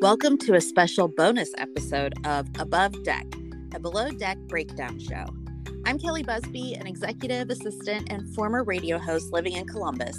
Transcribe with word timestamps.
Welcome 0.00 0.38
to 0.38 0.54
a 0.54 0.60
special 0.60 1.08
bonus 1.08 1.50
episode 1.58 2.14
of 2.24 2.46
Above 2.60 3.02
Deck, 3.02 3.26
a 3.74 3.80
below 3.80 4.10
deck 4.10 4.38
breakdown 4.46 4.96
show. 5.00 5.24
I'm 5.86 5.98
Kelli 5.98 6.24
Busby, 6.24 6.74
an 6.74 6.86
executive 6.86 7.50
assistant 7.50 8.12
and 8.12 8.32
former 8.32 8.62
radio 8.62 8.96
host 8.96 9.32
living 9.32 9.54
in 9.54 9.66
Columbus. 9.66 10.16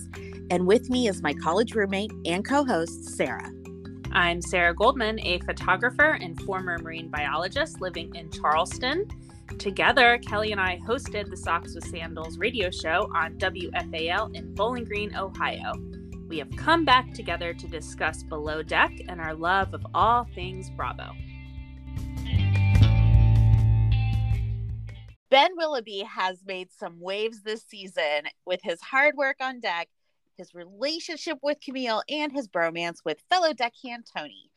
And 0.51 0.67
with 0.67 0.89
me 0.89 1.07
is 1.07 1.23
my 1.23 1.33
college 1.33 1.75
roommate 1.75 2.11
and 2.25 2.43
co 2.43 2.65
host, 2.65 3.05
Sarah. 3.15 3.49
I'm 4.11 4.41
Sarah 4.41 4.75
Goldman, 4.75 5.17
a 5.21 5.39
photographer 5.39 6.11
and 6.11 6.37
former 6.41 6.77
marine 6.79 7.07
biologist 7.07 7.79
living 7.79 8.13
in 8.15 8.29
Charleston. 8.31 9.07
Together, 9.59 10.19
Kelli 10.21 10.51
and 10.51 10.59
I 10.59 10.81
hosted 10.85 11.29
the 11.29 11.37
Socks 11.37 11.73
with 11.73 11.87
Sandals 11.87 12.37
radio 12.37 12.69
show 12.69 13.09
on 13.15 13.35
WFAL 13.35 14.35
in 14.35 14.53
Bowling 14.55 14.83
Green, 14.83 15.15
Ohio 15.15 15.71
we 16.29 16.37
have 16.37 16.55
come 16.55 16.85
back 16.85 17.11
together 17.13 17.55
to 17.55 17.67
discuss 17.67 18.21
Below 18.21 18.61
Deck 18.61 18.91
and 19.09 19.19
our 19.19 19.33
love 19.33 19.73
of 19.73 19.85
all 19.95 20.27
things 20.35 20.69
Bravo. 20.69 21.11
Ben 25.31 25.51
Willoughby 25.57 26.03
has 26.03 26.43
made 26.45 26.71
some 26.71 26.99
waves 26.99 27.41
this 27.41 27.63
season 27.67 28.27
with 28.45 28.59
his 28.63 28.79
hard 28.79 29.15
work 29.15 29.37
on 29.41 29.59
deck, 29.59 29.89
his 30.37 30.53
relationship 30.53 31.39
with 31.41 31.59
Camille, 31.61 32.03
and 32.07 32.31
his 32.31 32.47
bromance 32.47 32.97
with 33.03 33.23
fellow 33.29 33.51
deckhand 33.53 34.05
Tony. 34.15 34.51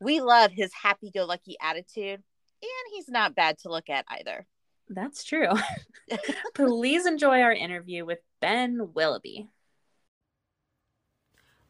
We 0.00 0.20
love 0.20 0.50
his 0.50 0.72
happy 0.74 1.10
go 1.12 1.24
lucky 1.24 1.56
attitude, 1.60 2.20
and 2.62 2.92
he's 2.92 3.08
not 3.08 3.36
bad 3.36 3.58
to 3.58 3.68
look 3.68 3.88
at 3.88 4.06
either. 4.08 4.46
That's 4.88 5.22
true. 5.22 5.50
Please 6.54 7.06
enjoy 7.06 7.42
our 7.42 7.52
interview 7.52 8.04
with 8.04 8.18
Ben 8.40 8.92
Willoughby. 8.92 9.48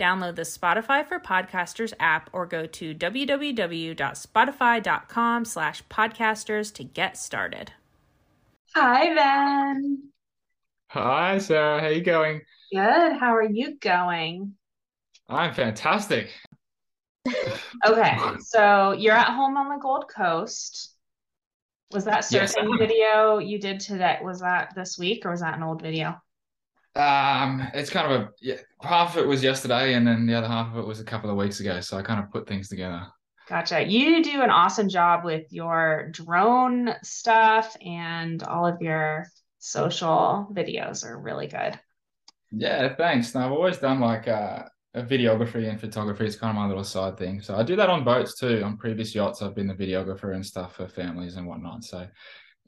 Download 0.00 0.34
the 0.34 0.42
Spotify 0.42 1.06
for 1.06 1.20
Podcasters 1.20 1.92
app 2.00 2.30
or 2.32 2.46
go 2.46 2.64
to 2.64 2.94
www.spotify.com 2.94 5.44
slash 5.44 5.82
podcasters 5.90 6.72
to 6.72 6.84
get 6.84 7.18
started. 7.18 7.72
Hi, 8.74 9.14
Ben. 9.14 10.04
Hi, 10.88 11.36
Sarah. 11.36 11.82
How 11.82 11.88
you 11.88 12.00
going? 12.00 12.40
Good. 12.72 13.18
How 13.18 13.36
are 13.36 13.44
you 13.44 13.76
going? 13.76 14.54
I'm 15.28 15.52
fantastic. 15.52 16.30
okay, 17.86 18.16
so 18.38 18.92
you're 18.92 19.12
at 19.12 19.34
home 19.34 19.58
on 19.58 19.68
the 19.68 19.76
Gold 19.82 20.06
Coast. 20.08 20.94
Was 21.92 22.06
that 22.06 22.22
surfing 22.22 22.70
yes. 22.70 22.78
video 22.78 23.36
you 23.36 23.58
did 23.58 23.80
today? 23.80 24.18
Was 24.22 24.40
that 24.40 24.74
this 24.74 24.96
week 24.98 25.26
or 25.26 25.32
was 25.32 25.40
that 25.40 25.58
an 25.58 25.62
old 25.62 25.82
video? 25.82 26.18
Um, 26.96 27.68
it's 27.72 27.90
kind 27.90 28.12
of 28.12 28.20
a 28.20 28.30
yeah, 28.40 28.56
half 28.82 29.16
of 29.16 29.24
it 29.24 29.28
was 29.28 29.42
yesterday, 29.42 29.94
and 29.94 30.06
then 30.06 30.26
the 30.26 30.34
other 30.34 30.48
half 30.48 30.72
of 30.72 30.78
it 30.78 30.86
was 30.86 31.00
a 31.00 31.04
couple 31.04 31.30
of 31.30 31.36
weeks 31.36 31.60
ago. 31.60 31.80
So 31.80 31.96
I 31.96 32.02
kind 32.02 32.22
of 32.22 32.30
put 32.30 32.48
things 32.48 32.68
together. 32.68 33.06
Gotcha. 33.48 33.82
You 33.82 34.22
do 34.22 34.42
an 34.42 34.50
awesome 34.50 34.88
job 34.88 35.24
with 35.24 35.52
your 35.52 36.08
drone 36.10 36.94
stuff, 37.02 37.76
and 37.84 38.42
all 38.42 38.66
of 38.66 38.80
your 38.80 39.26
social 39.58 40.48
videos 40.52 41.04
are 41.04 41.18
really 41.18 41.46
good. 41.46 41.78
Yeah, 42.52 42.94
thanks. 42.94 43.34
Now 43.34 43.46
I've 43.46 43.52
always 43.52 43.78
done 43.78 44.00
like 44.00 44.26
uh, 44.26 44.64
a 44.94 45.02
videography 45.02 45.68
and 45.68 45.80
photography. 45.80 46.26
It's 46.26 46.36
kind 46.36 46.50
of 46.50 46.56
my 46.56 46.66
little 46.66 46.84
side 46.84 47.16
thing. 47.16 47.40
So 47.40 47.54
I 47.56 47.62
do 47.62 47.76
that 47.76 47.90
on 47.90 48.04
boats 48.04 48.38
too. 48.38 48.62
On 48.64 48.76
previous 48.76 49.14
yachts, 49.14 49.42
I've 49.42 49.54
been 49.54 49.68
the 49.68 49.74
videographer 49.74 50.34
and 50.34 50.44
stuff 50.44 50.76
for 50.76 50.88
families 50.88 51.36
and 51.36 51.46
whatnot. 51.46 51.84
So 51.84 52.08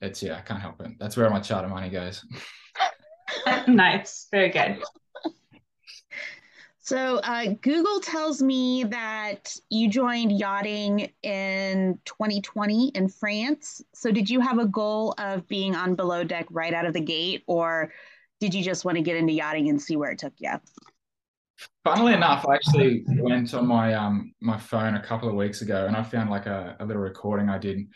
it's 0.00 0.22
yeah, 0.22 0.38
I 0.38 0.40
can't 0.42 0.60
help 0.60 0.80
it. 0.80 0.92
That's 1.00 1.16
where 1.16 1.28
my 1.30 1.40
charter 1.40 1.68
money 1.68 1.90
goes. 1.90 2.24
nice. 3.68 4.28
Very 4.30 4.50
good. 4.50 4.82
So, 6.84 7.18
uh, 7.18 7.54
Google 7.60 8.00
tells 8.00 8.42
me 8.42 8.82
that 8.84 9.56
you 9.70 9.88
joined 9.88 10.32
yachting 10.32 11.12
in 11.22 11.98
2020 12.06 12.88
in 12.88 13.08
France. 13.08 13.80
So, 13.94 14.10
did 14.10 14.28
you 14.28 14.40
have 14.40 14.58
a 14.58 14.66
goal 14.66 15.14
of 15.16 15.46
being 15.46 15.76
on 15.76 15.94
below 15.94 16.24
deck 16.24 16.46
right 16.50 16.74
out 16.74 16.84
of 16.84 16.92
the 16.92 17.00
gate, 17.00 17.44
or 17.46 17.92
did 18.40 18.52
you 18.52 18.64
just 18.64 18.84
want 18.84 18.96
to 18.96 19.02
get 19.02 19.16
into 19.16 19.32
yachting 19.32 19.68
and 19.68 19.80
see 19.80 19.94
where 19.94 20.10
it 20.10 20.18
took 20.18 20.32
you? 20.38 20.50
Funnily 21.84 22.14
enough, 22.14 22.44
I 22.48 22.56
actually 22.56 23.04
went 23.06 23.54
on 23.54 23.68
my 23.68 23.94
um 23.94 24.34
my 24.40 24.58
phone 24.58 24.96
a 24.96 25.02
couple 25.02 25.28
of 25.28 25.36
weeks 25.36 25.62
ago, 25.62 25.86
and 25.86 25.94
I 25.94 26.02
found 26.02 26.30
like 26.30 26.46
a, 26.46 26.76
a 26.80 26.84
little 26.84 27.02
recording 27.02 27.48
I 27.48 27.58
did 27.58 27.86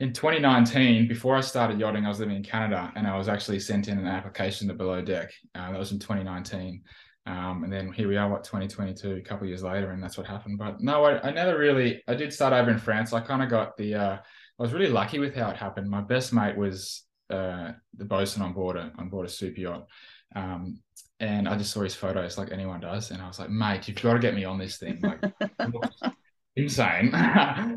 in 0.00 0.12
2019, 0.12 1.08
before 1.08 1.36
I 1.36 1.40
started 1.40 1.80
yachting, 1.80 2.04
I 2.04 2.08
was 2.08 2.20
living 2.20 2.36
in 2.36 2.42
Canada 2.42 2.92
and 2.94 3.06
I 3.06 3.16
was 3.18 3.28
actually 3.28 3.58
sent 3.58 3.88
in 3.88 3.98
an 3.98 4.06
application 4.06 4.68
to 4.68 4.74
Below 4.74 5.02
Deck. 5.02 5.32
Uh, 5.54 5.72
that 5.72 5.78
was 5.78 5.90
in 5.90 5.98
2019. 5.98 6.82
Um, 7.26 7.64
and 7.64 7.72
then 7.72 7.92
here 7.92 8.08
we 8.08 8.16
are, 8.16 8.28
what, 8.28 8.44
2022, 8.44 9.16
a 9.16 9.20
couple 9.20 9.46
years 9.46 9.62
later, 9.62 9.90
and 9.90 10.02
that's 10.02 10.16
what 10.16 10.26
happened. 10.26 10.56
But 10.56 10.80
no, 10.80 11.04
I, 11.04 11.28
I 11.28 11.30
never 11.30 11.58
really, 11.58 12.02
I 12.06 12.14
did 12.14 12.32
start 12.32 12.52
over 12.52 12.70
in 12.70 12.78
France. 12.78 13.12
I 13.12 13.20
kind 13.20 13.42
of 13.42 13.50
got 13.50 13.76
the, 13.76 13.94
uh, 13.96 14.16
I 14.16 14.62
was 14.62 14.72
really 14.72 14.88
lucky 14.88 15.18
with 15.18 15.34
how 15.34 15.50
it 15.50 15.56
happened. 15.56 15.90
My 15.90 16.00
best 16.00 16.32
mate 16.32 16.56
was 16.56 17.02
uh, 17.28 17.72
the 17.96 18.04
bosun 18.04 18.42
on 18.42 18.52
board 18.52 18.76
a, 18.76 18.92
on 18.98 19.08
board 19.08 19.26
a 19.26 19.28
super 19.28 19.60
yacht. 19.60 19.86
Um, 20.34 20.80
and 21.20 21.48
I 21.48 21.56
just 21.56 21.72
saw 21.72 21.82
his 21.82 21.94
photos 21.94 22.38
like 22.38 22.52
anyone 22.52 22.80
does. 22.80 23.10
And 23.10 23.20
I 23.20 23.26
was 23.26 23.40
like, 23.40 23.50
mate, 23.50 23.88
you've 23.88 24.00
got 24.00 24.14
to 24.14 24.20
get 24.20 24.34
me 24.34 24.44
on 24.44 24.58
this 24.58 24.78
thing. 24.78 25.00
Like, 25.02 25.20
insane. 26.58 27.10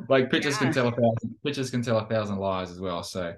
like 0.09 0.29
pictures 0.29 0.55
yeah. 0.55 0.59
can 0.59 0.73
tell 0.73 0.87
a 0.87 0.91
thousand 0.91 1.35
pictures 1.45 1.69
can 1.69 1.81
tell 1.81 1.99
a 1.99 2.05
thousand 2.05 2.37
lies 2.37 2.71
as 2.71 2.79
well. 2.79 3.03
So 3.03 3.33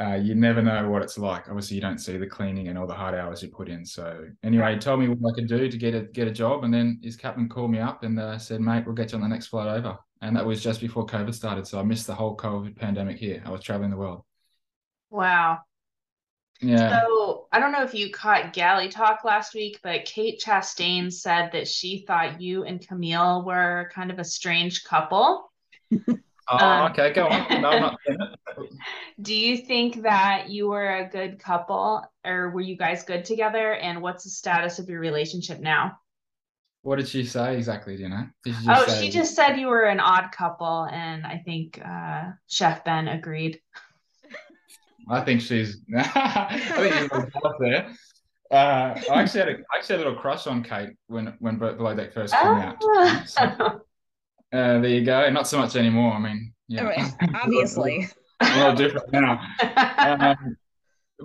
uh, 0.00 0.14
you 0.14 0.34
never 0.34 0.60
know 0.60 0.88
what 0.90 1.02
it's 1.02 1.18
like. 1.18 1.48
Obviously, 1.48 1.76
you 1.76 1.80
don't 1.80 1.98
see 1.98 2.16
the 2.16 2.26
cleaning 2.26 2.68
and 2.68 2.76
all 2.76 2.86
the 2.86 2.94
hard 2.94 3.14
hours 3.14 3.42
you 3.42 3.48
put 3.48 3.68
in. 3.68 3.84
So 3.84 4.26
anyway, 4.42 4.74
he 4.74 4.78
told 4.78 5.00
me 5.00 5.08
what 5.08 5.32
I 5.32 5.34
could 5.34 5.48
do 5.48 5.68
to 5.68 5.76
get 5.76 5.94
a 5.94 6.02
get 6.02 6.26
a 6.26 6.32
job, 6.32 6.64
and 6.64 6.74
then 6.74 7.00
his 7.02 7.16
captain 7.16 7.48
called 7.48 7.70
me 7.70 7.78
up 7.78 8.02
and 8.02 8.18
uh, 8.18 8.38
said, 8.38 8.60
"Mate, 8.60 8.84
we'll 8.86 8.94
get 8.94 9.12
you 9.12 9.16
on 9.16 9.22
the 9.22 9.28
next 9.28 9.46
flight 9.48 9.68
over." 9.68 9.96
And 10.20 10.34
that 10.36 10.46
was 10.46 10.62
just 10.62 10.80
before 10.80 11.06
COVID 11.06 11.34
started, 11.34 11.66
so 11.66 11.78
I 11.78 11.82
missed 11.82 12.06
the 12.06 12.14
whole 12.14 12.36
COVID 12.36 12.76
pandemic 12.76 13.18
here. 13.18 13.42
I 13.44 13.50
was 13.50 13.62
traveling 13.62 13.90
the 13.90 13.96
world. 13.96 14.24
Wow, 15.10 15.60
yeah. 16.68 17.00
So 17.00 17.46
I 17.52 17.60
don't 17.60 17.72
know 17.72 17.82
if 17.82 17.94
you 17.94 18.10
caught 18.10 18.52
Galley 18.52 18.88
talk 18.88 19.24
last 19.24 19.54
week, 19.54 19.80
but 19.82 20.04
Kate 20.04 20.40
Chastain 20.44 21.12
said 21.12 21.50
that 21.52 21.68
she 21.68 22.04
thought 22.06 22.40
you 22.40 22.64
and 22.64 22.86
Camille 22.86 23.44
were 23.44 23.90
kind 23.94 24.10
of 24.10 24.18
a 24.18 24.24
strange 24.24 24.84
couple. 24.84 25.50
Oh, 26.46 26.58
um, 26.58 26.92
okay, 26.92 27.12
go 27.12 27.26
on. 27.26 27.62
No, 27.62 27.78
not 27.78 27.98
do 29.22 29.34
you 29.34 29.56
think 29.56 30.02
that 30.02 30.50
you 30.50 30.68
were 30.68 30.96
a 30.96 31.08
good 31.08 31.38
couple 31.38 32.04
or 32.24 32.50
were 32.50 32.60
you 32.60 32.76
guys 32.76 33.02
good 33.02 33.24
together? 33.24 33.72
And 33.72 34.02
what's 34.02 34.24
the 34.24 34.30
status 34.30 34.78
of 34.78 34.88
your 34.88 35.00
relationship 35.00 35.60
now? 35.60 35.98
What 36.82 36.96
did 36.96 37.08
she 37.08 37.24
say 37.24 37.56
exactly? 37.56 37.96
Do 37.96 38.02
you 38.02 38.08
know? 38.10 38.26
Oh, 38.68 38.86
say... 38.86 39.00
she 39.00 39.10
just 39.10 39.34
said 39.34 39.56
you 39.56 39.68
were 39.68 39.84
an 39.84 40.00
odd 40.00 40.32
couple, 40.32 40.86
and 40.92 41.26
I 41.26 41.40
think 41.42 41.80
uh, 41.82 42.32
Chef 42.46 42.84
Ben 42.84 43.08
agreed. 43.08 43.58
I 45.08 45.20
think 45.20 45.40
she's. 45.40 45.78
I 45.96 46.58
think 46.76 47.12
you're 47.12 47.54
there. 47.60 47.90
Uh, 48.50 49.00
I 49.10 49.22
actually 49.22 49.40
had 49.40 49.48
a, 49.48 49.52
I 49.52 49.78
actually 49.78 49.96
had 49.96 50.06
a 50.06 50.08
little 50.08 50.20
crush 50.20 50.46
on 50.46 50.62
Kate 50.62 50.90
when 51.08 51.34
when 51.40 51.58
Below 51.58 51.94
Deck 51.94 52.12
first 52.12 52.34
came 52.34 52.46
out. 52.46 52.82
So, 53.26 53.42
uh, 53.42 53.80
there 54.52 54.86
you 54.86 55.04
go. 55.04 55.28
Not 55.30 55.48
so 55.48 55.58
much 55.58 55.76
anymore. 55.76 56.12
I 56.12 56.20
mean, 56.20 56.52
yeah, 56.68 57.10
obviously, 57.42 58.08
a 58.40 58.56
little 58.56 58.74
different 58.74 59.12
now. 59.12 59.40
Um, 59.98 60.56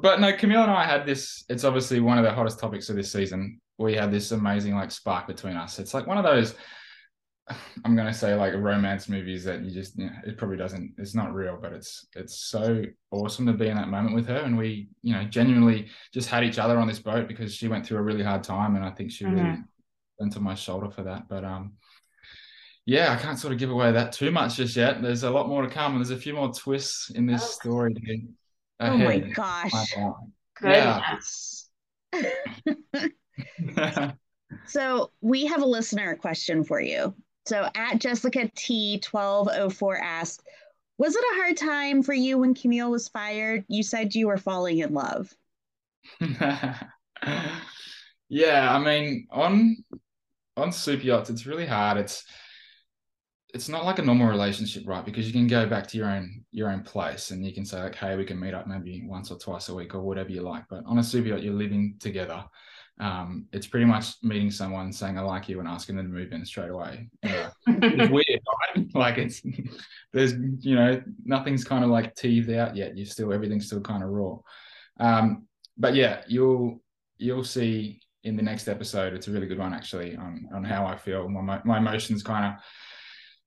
but 0.01 0.19
no, 0.19 0.35
Camille 0.35 0.63
and 0.63 0.71
I 0.71 0.85
had 0.85 1.05
this. 1.05 1.43
It's 1.49 1.63
obviously 1.63 1.99
one 1.99 2.17
of 2.17 2.23
the 2.23 2.31
hottest 2.31 2.59
topics 2.59 2.89
of 2.89 2.95
this 2.95 3.11
season. 3.11 3.59
We 3.77 3.95
had 3.95 4.11
this 4.11 4.31
amazing 4.31 4.75
like 4.75 4.91
spark 4.91 5.27
between 5.27 5.55
us. 5.55 5.79
It's 5.79 5.93
like 5.93 6.07
one 6.07 6.17
of 6.17 6.23
those. 6.23 6.55
I'm 7.85 7.95
gonna 7.95 8.13
say 8.13 8.35
like 8.35 8.53
romance 8.53 9.09
movies 9.09 9.43
that 9.45 9.63
you 9.63 9.71
just 9.71 9.97
you 9.97 10.05
know, 10.05 10.11
it 10.25 10.37
probably 10.37 10.57
doesn't 10.57 10.93
it's 10.97 11.15
not 11.15 11.33
real, 11.33 11.57
but 11.61 11.73
it's 11.73 12.07
it's 12.15 12.49
so 12.49 12.83
awesome 13.11 13.45
to 13.47 13.53
be 13.53 13.67
in 13.67 13.77
that 13.77 13.89
moment 13.89 14.15
with 14.15 14.27
her. 14.27 14.39
And 14.39 14.57
we, 14.57 14.89
you 15.01 15.13
know, 15.13 15.23
genuinely 15.23 15.87
just 16.13 16.29
had 16.29 16.43
each 16.43 16.59
other 16.59 16.77
on 16.77 16.87
this 16.87 16.99
boat 16.99 17.27
because 17.27 17.53
she 17.53 17.67
went 17.67 17.85
through 17.85 17.97
a 17.97 18.03
really 18.03 18.23
hard 18.23 18.43
time 18.43 18.75
and 18.75 18.85
I 18.85 18.91
think 18.91 19.11
she 19.11 19.25
mm-hmm. 19.25 19.35
really 19.35 19.57
went 20.19 20.33
to 20.33 20.39
my 20.39 20.55
shoulder 20.55 20.89
for 20.89 21.03
that. 21.03 21.27
But 21.27 21.43
um 21.43 21.73
yeah, 22.89 23.13
I 23.13 23.17
can't 23.17 23.37
sort 23.37 23.53
of 23.53 23.59
give 23.59 23.69
away 23.69 23.91
that 23.91 24.13
too 24.13 24.31
much 24.31 24.55
just 24.55 24.75
yet. 24.75 24.99
There's 25.01 25.21
a 25.21 25.29
lot 25.29 25.47
more 25.47 25.61
to 25.61 25.69
come, 25.69 25.91
and 25.91 26.01
there's 26.01 26.09
a 26.09 26.17
few 26.17 26.33
more 26.33 26.51
twists 26.51 27.11
in 27.11 27.27
this 27.27 27.43
oh. 27.43 27.45
story. 27.45 27.95
Ahead. 28.03 28.27
Oh 28.79 28.97
my 28.97 29.19
gosh! 29.19 29.95
Goodness. 30.59 31.69
so 34.65 35.11
we 35.21 35.45
have 35.45 35.61
a 35.61 35.65
listener 35.65 36.15
question 36.15 36.63
for 36.63 36.81
you. 36.81 37.13
So 37.49 37.67
at 37.73 37.99
Jessica 37.99 38.49
T 38.55 38.99
twelve 38.99 39.49
oh 39.51 39.71
four 39.71 39.97
asked, 39.97 40.43
"Was 40.99 41.15
it 41.15 41.23
a 41.33 41.35
hard 41.41 41.57
time 41.57 42.03
for 42.03 42.13
you 42.13 42.37
when 42.37 42.53
Camille 42.53 42.91
was 42.91 43.07
fired? 43.07 43.65
You 43.67 43.81
said 43.81 44.13
you 44.13 44.27
were 44.27 44.37
falling 44.37 44.77
in 44.77 44.93
love." 44.93 45.33
yeah, 48.29 48.71
I 48.71 48.77
mean 48.77 49.27
on 49.31 49.77
on 50.55 50.71
super 50.71 51.01
yachts, 51.01 51.31
it's 51.31 51.47
really 51.47 51.65
hard. 51.65 51.97
It's 51.97 52.23
it's 53.55 53.67
not 53.67 53.83
like 53.83 53.97
a 53.97 54.03
normal 54.03 54.27
relationship, 54.27 54.83
right? 54.85 55.03
Because 55.03 55.25
you 55.25 55.33
can 55.33 55.47
go 55.47 55.65
back 55.65 55.87
to 55.87 55.97
your 55.97 56.07
own 56.07 56.45
your 56.51 56.69
own 56.69 56.83
place 56.83 57.31
and 57.31 57.43
you 57.43 57.51
can 57.51 57.65
say 57.65 57.81
like, 57.81 57.95
hey, 57.95 58.15
we 58.15 58.25
can 58.25 58.39
meet 58.39 58.53
up 58.53 58.67
maybe 58.67 59.01
once 59.07 59.31
or 59.31 59.39
twice 59.39 59.69
a 59.69 59.73
week 59.73 59.95
or 59.95 60.01
whatever 60.01 60.29
you 60.29 60.43
like. 60.43 60.65
But 60.69 60.83
on 60.85 60.99
a 60.99 61.03
super 61.03 61.29
yacht, 61.29 61.41
you're 61.41 61.55
living 61.55 61.95
together. 61.99 62.45
Um, 62.99 63.45
it's 63.53 63.67
pretty 63.67 63.85
much 63.85 64.15
meeting 64.23 64.51
someone, 64.51 64.91
saying 64.91 65.17
I 65.17 65.21
like 65.21 65.47
you, 65.47 65.59
and 65.59 65.67
asking 65.67 65.95
them 65.95 66.07
to 66.07 66.13
move 66.13 66.33
in 66.33 66.45
straight 66.45 66.69
away. 66.69 67.09
Uh, 67.23 67.49
it's 67.67 68.11
weird, 68.11 68.41
right? 68.75 68.85
Like 68.93 69.17
it's 69.17 69.41
there's 70.13 70.33
you 70.59 70.75
know 70.75 71.01
nothing's 71.23 71.63
kind 71.63 71.83
of 71.83 71.89
like 71.89 72.15
teethed 72.15 72.49
out 72.51 72.75
yet. 72.75 72.97
You 72.97 73.05
still 73.05 73.31
everything's 73.31 73.67
still 73.67 73.81
kind 73.81 74.03
of 74.03 74.09
raw. 74.09 74.37
Um, 74.99 75.47
but 75.77 75.95
yeah, 75.95 76.21
you'll 76.27 76.81
you'll 77.17 77.43
see 77.43 78.01
in 78.23 78.35
the 78.35 78.43
next 78.43 78.67
episode. 78.67 79.13
It's 79.13 79.27
a 79.27 79.31
really 79.31 79.47
good 79.47 79.59
one 79.59 79.73
actually 79.73 80.15
on 80.15 80.49
on 80.53 80.63
how 80.63 80.85
I 80.85 80.97
feel. 80.97 81.27
My 81.29 81.61
my 81.63 81.77
emotions 81.77 82.23
kind 82.23 82.45
of 82.45 82.61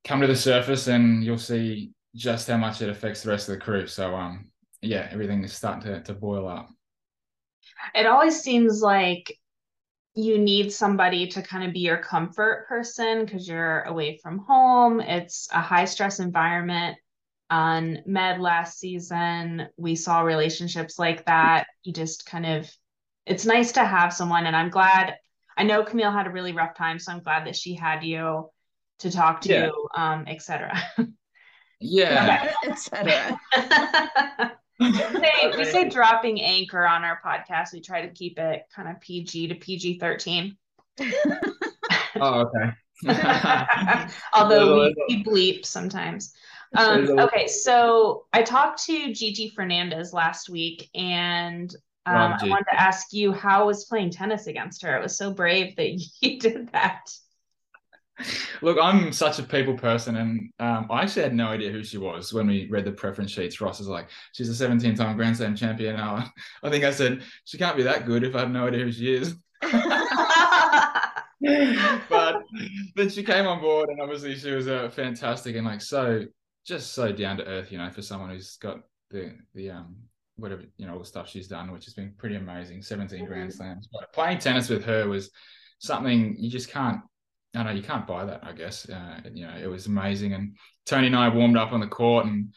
come 0.04 0.20
to 0.20 0.26
the 0.26 0.36
surface 0.36 0.88
and 0.88 1.22
you'll 1.22 1.38
see 1.38 1.92
just 2.14 2.48
how 2.48 2.56
much 2.56 2.82
it 2.82 2.88
affects 2.88 3.22
the 3.22 3.30
rest 3.30 3.48
of 3.48 3.54
the 3.54 3.60
crew. 3.60 3.86
So 3.86 4.14
um 4.14 4.50
yeah, 4.80 5.08
everything 5.10 5.44
is 5.44 5.52
starting 5.52 5.82
to, 5.82 6.02
to 6.02 6.14
boil 6.14 6.48
up. 6.48 6.68
It 7.94 8.06
always 8.06 8.40
seems 8.40 8.80
like 8.80 9.38
you 10.14 10.38
need 10.38 10.72
somebody 10.72 11.26
to 11.28 11.42
kind 11.42 11.64
of 11.64 11.72
be 11.72 11.80
your 11.80 11.98
comfort 11.98 12.66
person 12.68 13.24
because 13.24 13.48
you're 13.48 13.82
away 13.82 14.18
from 14.22 14.38
home. 14.38 15.00
It's 15.00 15.48
a 15.52 15.60
high 15.60 15.86
stress 15.86 16.20
environment. 16.20 16.98
On 17.50 17.98
Med 18.06 18.40
last 18.40 18.78
season, 18.78 19.68
we 19.76 19.94
saw 19.94 20.20
relationships 20.20 20.98
like 20.98 21.26
that. 21.26 21.66
You 21.82 21.92
just 21.92 22.24
kind 22.24 22.46
of, 22.46 22.70
it's 23.26 23.44
nice 23.44 23.72
to 23.72 23.84
have 23.84 24.12
someone. 24.12 24.46
And 24.46 24.56
I'm 24.56 24.70
glad, 24.70 25.16
I 25.56 25.64
know 25.64 25.84
Camille 25.84 26.12
had 26.12 26.26
a 26.26 26.30
really 26.30 26.52
rough 26.52 26.74
time. 26.74 26.98
So 26.98 27.12
I'm 27.12 27.22
glad 27.22 27.46
that 27.46 27.56
she 27.56 27.74
had 27.74 28.04
you 28.04 28.50
to 29.00 29.10
talk 29.10 29.42
to 29.42 29.48
yeah. 29.50 29.66
you, 29.66 29.88
um, 29.94 30.24
etc. 30.26 30.82
Yeah, 31.82 32.52
etc. 32.64 33.40
we, 34.80 34.92
say, 34.92 35.52
we 35.56 35.64
say 35.64 35.88
dropping 35.88 36.40
anchor 36.40 36.86
on 36.86 37.04
our 37.04 37.20
podcast. 37.24 37.72
We 37.72 37.80
try 37.80 38.02
to 38.02 38.12
keep 38.12 38.38
it 38.38 38.62
kind 38.74 38.88
of 38.88 39.00
PG 39.00 39.48
to 39.48 39.54
PG 39.54 39.98
thirteen. 39.98 40.56
oh, 42.20 42.46
okay. 42.46 42.72
Although 44.32 44.80
we, 44.80 44.94
we 45.08 45.24
bleep 45.24 45.66
sometimes. 45.66 46.32
Um, 46.74 47.18
okay, 47.18 47.46
so 47.46 48.24
I 48.32 48.42
talked 48.42 48.84
to 48.84 49.12
Gigi 49.12 49.50
Fernandez 49.50 50.12
last 50.12 50.48
week, 50.48 50.88
and 50.94 51.74
um, 52.06 52.34
I 52.40 52.48
wanted 52.48 52.66
to 52.70 52.80
ask 52.80 53.12
you 53.12 53.32
how 53.32 53.66
was 53.66 53.84
playing 53.84 54.10
tennis 54.10 54.46
against 54.46 54.82
her. 54.82 54.96
It 54.96 55.02
was 55.02 55.16
so 55.16 55.32
brave 55.32 55.76
that 55.76 55.90
you 56.20 56.38
did 56.38 56.70
that. 56.72 57.10
Look, 58.60 58.78
I'm 58.80 59.12
such 59.12 59.38
a 59.38 59.42
people 59.42 59.76
person, 59.76 60.16
and 60.16 60.50
um, 60.58 60.86
I 60.90 61.02
actually 61.02 61.22
had 61.22 61.34
no 61.34 61.48
idea 61.48 61.72
who 61.72 61.82
she 61.82 61.98
was 61.98 62.32
when 62.32 62.46
we 62.46 62.68
read 62.70 62.84
the 62.84 62.92
preference 62.92 63.30
sheets. 63.30 63.60
Ross 63.60 63.80
is 63.80 63.88
like, 63.88 64.08
"She's 64.32 64.48
a 64.48 64.68
17-time 64.68 65.16
Grand 65.16 65.36
Slam 65.36 65.56
champion." 65.56 65.96
I, 65.96 66.28
I 66.62 66.70
think 66.70 66.84
I 66.84 66.90
said 66.90 67.22
she 67.44 67.58
can't 67.58 67.76
be 67.76 67.82
that 67.84 68.06
good 68.06 68.22
if 68.22 68.36
I 68.36 68.40
have 68.40 68.50
no 68.50 68.66
idea 68.66 68.84
who 68.84 68.92
she 68.92 69.14
is. 69.14 69.34
but 72.08 72.42
then 72.94 73.08
she 73.08 73.22
came 73.22 73.46
on 73.46 73.60
board, 73.60 73.88
and 73.88 74.00
obviously 74.00 74.34
she 74.36 74.50
was 74.52 74.68
uh, 74.68 74.90
fantastic 74.90 75.56
and 75.56 75.66
like 75.66 75.80
so, 75.80 76.24
just 76.66 76.92
so 76.92 77.12
down 77.12 77.38
to 77.38 77.46
earth, 77.46 77.72
you 77.72 77.78
know, 77.78 77.90
for 77.90 78.02
someone 78.02 78.30
who's 78.30 78.56
got 78.58 78.80
the 79.10 79.34
the 79.54 79.70
um 79.70 79.96
whatever 80.36 80.62
you 80.76 80.86
know 80.86 80.94
all 80.94 80.98
the 80.98 81.04
stuff 81.04 81.28
she's 81.28 81.48
done, 81.48 81.72
which 81.72 81.84
has 81.84 81.94
been 81.94 82.12
pretty 82.18 82.36
amazing. 82.36 82.82
17 82.82 83.24
Grand 83.24 83.50
mm-hmm. 83.50 83.56
Slams. 83.56 83.88
But 83.92 84.12
playing 84.12 84.38
tennis 84.38 84.68
with 84.68 84.84
her 84.84 85.08
was 85.08 85.30
something 85.78 86.36
you 86.38 86.50
just 86.50 86.70
can't 86.70 87.00
no, 87.54 87.64
no, 87.64 87.70
you 87.70 87.82
can't 87.82 88.06
buy 88.06 88.24
that. 88.24 88.40
I 88.42 88.52
guess 88.52 88.88
uh, 88.88 89.20
you 89.32 89.46
know 89.46 89.54
it 89.60 89.66
was 89.66 89.86
amazing. 89.86 90.32
And 90.32 90.56
Tony 90.86 91.08
and 91.08 91.16
I 91.16 91.28
warmed 91.28 91.56
up 91.56 91.72
on 91.72 91.80
the 91.80 91.86
court, 91.86 92.26
and 92.26 92.52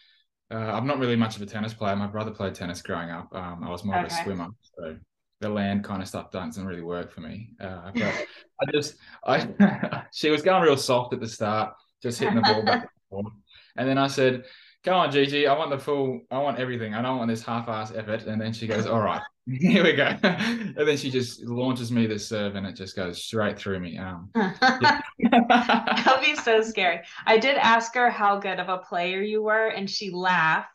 uh, 0.51 0.55
I'm 0.55 0.87
not 0.87 0.99
really 0.99 1.15
much 1.15 1.35
of 1.35 1.41
a 1.41 1.45
tennis 1.45 1.73
player. 1.73 1.95
My 1.95 2.07
brother 2.07 2.31
played 2.31 2.55
tennis 2.55 2.81
growing 2.81 3.09
up. 3.09 3.27
Um, 3.33 3.63
I 3.63 3.69
was 3.69 3.83
more 3.83 3.95
okay. 3.95 4.05
of 4.05 4.11
a 4.11 4.23
swimmer, 4.23 4.47
so 4.61 4.97
the 5.41 5.49
land 5.49 5.83
kind 5.83 6.01
of 6.01 6.07
stuff 6.07 6.31
doesn't 6.31 6.65
really 6.65 6.81
work 6.81 7.11
for 7.11 7.21
me. 7.21 7.51
Uh, 7.59 7.91
but 7.95 8.27
I 8.61 8.71
just, 8.71 8.95
I 9.25 10.03
she 10.13 10.29
was 10.29 10.41
going 10.41 10.63
real 10.63 10.77
soft 10.77 11.13
at 11.13 11.19
the 11.19 11.27
start, 11.27 11.73
just 12.01 12.19
hitting 12.19 12.35
the 12.35 12.41
ball 12.41 12.63
back 12.63 12.83
and, 12.83 12.89
forth, 13.09 13.33
and 13.75 13.87
then 13.87 13.97
I 13.97 14.07
said, 14.07 14.45
"Come 14.85 14.95
on, 14.95 15.11
Gigi, 15.11 15.45
I 15.45 15.57
want 15.57 15.71
the 15.71 15.79
full, 15.79 16.21
I 16.31 16.37
want 16.37 16.57
everything. 16.57 16.93
I 16.93 17.01
don't 17.01 17.17
want 17.17 17.29
this 17.29 17.43
half-ass 17.43 17.91
effort." 17.93 18.23
And 18.23 18.39
then 18.39 18.53
she 18.53 18.67
goes, 18.67 18.85
"All 18.85 19.01
right." 19.01 19.21
Here 19.59 19.83
we 19.83 19.93
go. 19.93 20.17
and 20.23 20.75
then 20.75 20.97
she 20.97 21.11
just 21.11 21.43
launches 21.43 21.91
me 21.91 22.07
the 22.07 22.17
serve 22.17 22.55
and 22.55 22.65
it 22.65 22.75
just 22.75 22.95
goes 22.95 23.23
straight 23.23 23.59
through 23.59 23.79
me. 23.79 23.97
Um, 23.97 24.29
That'll 24.33 26.21
be 26.21 26.35
so 26.35 26.63
scary. 26.63 27.01
I 27.27 27.37
did 27.37 27.57
ask 27.57 27.93
her 27.93 28.09
how 28.09 28.39
good 28.39 28.59
of 28.59 28.69
a 28.69 28.79
player 28.79 29.21
you 29.21 29.43
were, 29.43 29.67
and 29.67 29.89
she 29.89 30.09
laughed. 30.09 30.69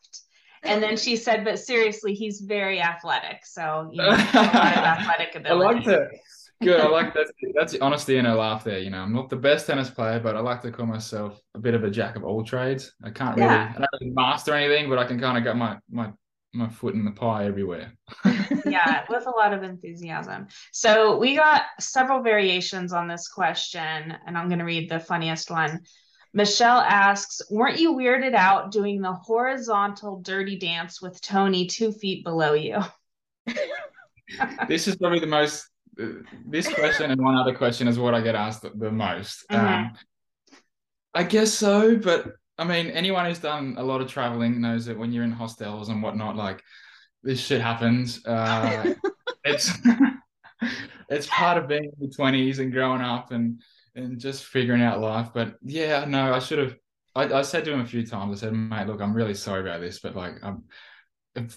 And 0.62 0.82
then 0.82 0.96
she 0.96 1.16
said, 1.16 1.44
"But 1.44 1.58
seriously, 1.58 2.14
he's 2.14 2.40
very 2.40 2.80
athletic. 2.80 3.44
So 3.44 3.90
you 3.92 4.02
know, 4.02 4.10
athletic 4.34 5.34
ability." 5.34 5.50
I 5.50 5.72
like 5.72 5.84
that. 5.86 6.08
Good. 6.62 6.80
I 6.80 6.88
like 6.88 7.14
that. 7.14 7.26
That's 7.54 7.72
the 7.72 7.80
honesty 7.80 8.18
in 8.18 8.26
her 8.26 8.34
laugh 8.34 8.62
there. 8.64 8.78
You 8.78 8.90
know, 8.90 8.98
I'm 8.98 9.14
not 9.14 9.30
the 9.30 9.36
best 9.36 9.66
tennis 9.66 9.88
player, 9.88 10.20
but 10.20 10.36
I 10.36 10.40
like 10.40 10.60
to 10.62 10.70
call 10.70 10.84
myself 10.84 11.40
a 11.54 11.58
bit 11.58 11.74
of 11.74 11.84
a 11.84 11.90
jack 11.90 12.16
of 12.16 12.24
all 12.24 12.44
trades. 12.44 12.92
I 13.02 13.10
can't 13.10 13.34
really, 13.36 13.48
yeah. 13.48 13.72
I 13.74 13.78
don't 13.78 13.88
really 14.00 14.12
master 14.12 14.52
anything, 14.54 14.90
but 14.90 14.98
I 14.98 15.06
can 15.06 15.18
kind 15.18 15.38
of 15.38 15.44
get 15.44 15.56
my 15.56 15.78
my 15.90 16.10
my 16.52 16.68
foot 16.68 16.94
in 16.94 17.04
the 17.04 17.10
pie 17.10 17.46
everywhere. 17.46 17.92
yeah, 18.66 19.04
with 19.08 19.26
a 19.26 19.30
lot 19.30 19.52
of 19.52 19.62
enthusiasm. 19.62 20.48
So 20.72 21.16
we 21.16 21.36
got 21.36 21.62
several 21.78 22.22
variations 22.22 22.92
on 22.92 23.08
this 23.08 23.28
question, 23.28 24.14
and 24.26 24.36
I'm 24.36 24.48
going 24.48 24.58
to 24.58 24.64
read 24.64 24.90
the 24.90 25.00
funniest 25.00 25.50
one. 25.50 25.80
Michelle 26.32 26.80
asks, 26.80 27.40
"Weren't 27.50 27.78
you 27.78 27.94
weirded 27.94 28.34
out 28.34 28.72
doing 28.72 29.00
the 29.00 29.12
horizontal 29.12 30.20
dirty 30.20 30.58
dance 30.58 31.00
with 31.00 31.20
Tony 31.20 31.66
two 31.66 31.92
feet 31.92 32.24
below 32.24 32.54
you?" 32.54 32.78
this 34.68 34.88
is 34.88 34.96
probably 34.96 35.20
the 35.20 35.26
most. 35.26 35.66
This 36.46 36.72
question 36.72 37.10
and 37.10 37.20
one 37.20 37.36
other 37.36 37.54
question 37.54 37.86
is 37.86 37.98
what 37.98 38.14
I 38.14 38.20
get 38.20 38.34
asked 38.34 38.62
the, 38.62 38.90
most. 38.90 39.44
Mm-hmm. 39.50 39.66
Um, 39.66 39.92
I 41.12 41.24
guess 41.24 41.52
so, 41.52 41.96
but 41.96 42.32
I 42.60 42.64
mean, 42.64 42.90
anyone 42.90 43.24
who's 43.24 43.38
done 43.38 43.76
a 43.78 43.82
lot 43.82 44.02
of 44.02 44.08
traveling 44.08 44.60
knows 44.60 44.84
that 44.84 44.98
when 44.98 45.12
you're 45.12 45.24
in 45.24 45.32
hostels 45.32 45.88
and 45.88 46.02
whatnot, 46.02 46.36
like 46.36 46.62
this 47.22 47.40
shit 47.40 47.62
happens. 47.62 48.24
Uh, 48.26 48.94
it's 49.44 49.72
it's 51.08 51.26
part 51.28 51.56
of 51.56 51.68
being 51.68 51.84
in 51.84 52.08
the 52.08 52.14
twenties 52.14 52.58
and 52.58 52.70
growing 52.70 53.00
up 53.00 53.32
and 53.32 53.62
and 53.94 54.20
just 54.20 54.44
figuring 54.44 54.82
out 54.82 55.00
life. 55.00 55.30
But 55.32 55.56
yeah, 55.62 56.04
no, 56.04 56.34
I 56.34 56.38
should 56.38 56.58
have. 56.58 56.76
I, 57.14 57.24
I 57.32 57.42
said 57.42 57.64
to 57.64 57.72
him 57.72 57.80
a 57.80 57.86
few 57.86 58.06
times. 58.06 58.42
I 58.42 58.46
said, 58.46 58.52
mate, 58.52 58.86
look, 58.86 59.00
I'm 59.00 59.14
really 59.14 59.34
sorry 59.34 59.62
about 59.62 59.80
this, 59.80 59.98
but 59.98 60.14
like, 60.14 60.34
I'm, 60.44 60.64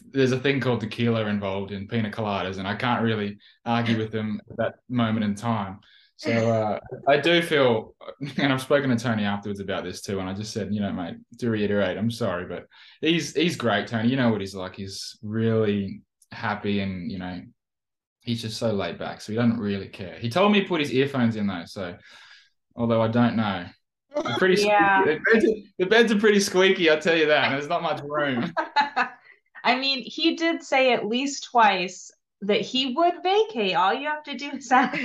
there's 0.09 0.31
a 0.31 0.39
thing 0.39 0.59
called 0.59 0.79
tequila 0.79 1.25
involved 1.27 1.71
in 1.71 1.87
pina 1.87 2.09
coladas, 2.09 2.57
and 2.57 2.67
I 2.67 2.75
can't 2.75 3.03
really 3.03 3.37
argue 3.65 3.97
with 3.99 4.11
them 4.11 4.41
at 4.49 4.57
that 4.57 4.75
moment 4.89 5.25
in 5.25 5.35
time. 5.35 5.81
So 6.23 6.31
uh, 6.31 6.79
I 7.05 7.17
do 7.17 7.41
feel, 7.41 7.95
and 8.37 8.53
I've 8.53 8.61
spoken 8.61 8.89
to 8.89 8.95
Tony 8.95 9.25
afterwards 9.25 9.59
about 9.59 9.83
this 9.83 10.01
too, 10.01 10.19
and 10.19 10.29
I 10.29 10.33
just 10.33 10.53
said, 10.53 10.73
you 10.73 10.79
know, 10.79 10.93
mate, 10.93 11.15
to 11.39 11.49
reiterate, 11.49 11.97
I'm 11.97 12.09
sorry, 12.09 12.45
but 12.45 12.65
he's 13.01 13.35
he's 13.35 13.57
great, 13.57 13.87
Tony. 13.87 14.07
You 14.07 14.15
know 14.15 14.29
what 14.29 14.39
he's 14.39 14.55
like. 14.55 14.75
He's 14.75 15.17
really 15.21 16.01
happy, 16.31 16.79
and 16.79 17.11
you 17.11 17.19
know, 17.19 17.41
he's 18.21 18.41
just 18.41 18.57
so 18.57 18.71
laid 18.71 18.97
back, 18.97 19.19
so 19.19 19.33
he 19.33 19.35
doesn't 19.35 19.59
really 19.59 19.89
care. 19.89 20.17
He 20.17 20.29
told 20.29 20.53
me 20.53 20.61
to 20.61 20.67
put 20.67 20.79
his 20.79 20.93
earphones 20.93 21.35
in 21.35 21.45
though, 21.45 21.65
so 21.65 21.95
although 22.77 23.01
I 23.01 23.09
don't 23.09 23.35
know, 23.35 23.65
they're 24.23 24.37
pretty. 24.37 24.63
Yeah. 24.65 25.03
The 25.03 25.19
beds, 25.33 25.45
are, 25.45 25.55
the 25.79 25.85
beds 25.85 26.11
are 26.13 26.19
pretty 26.19 26.39
squeaky. 26.39 26.89
I'll 26.89 27.01
tell 27.01 27.17
you 27.17 27.25
that. 27.25 27.45
And 27.45 27.55
there's 27.55 27.67
not 27.67 27.83
much 27.83 28.01
room. 28.01 28.53
I 29.65 29.77
mean, 29.77 30.03
he 30.05 30.35
did 30.35 30.63
say 30.63 30.93
at 30.93 31.05
least 31.05 31.49
twice 31.51 32.11
that 32.43 32.61
he 32.61 32.93
would 32.93 33.15
vacate. 33.23 33.75
All 33.75 33.93
you 33.93 34.07
have 34.07 34.23
to 34.23 34.35
do 34.35 34.51
is 34.51 34.71
ask. 34.71 34.99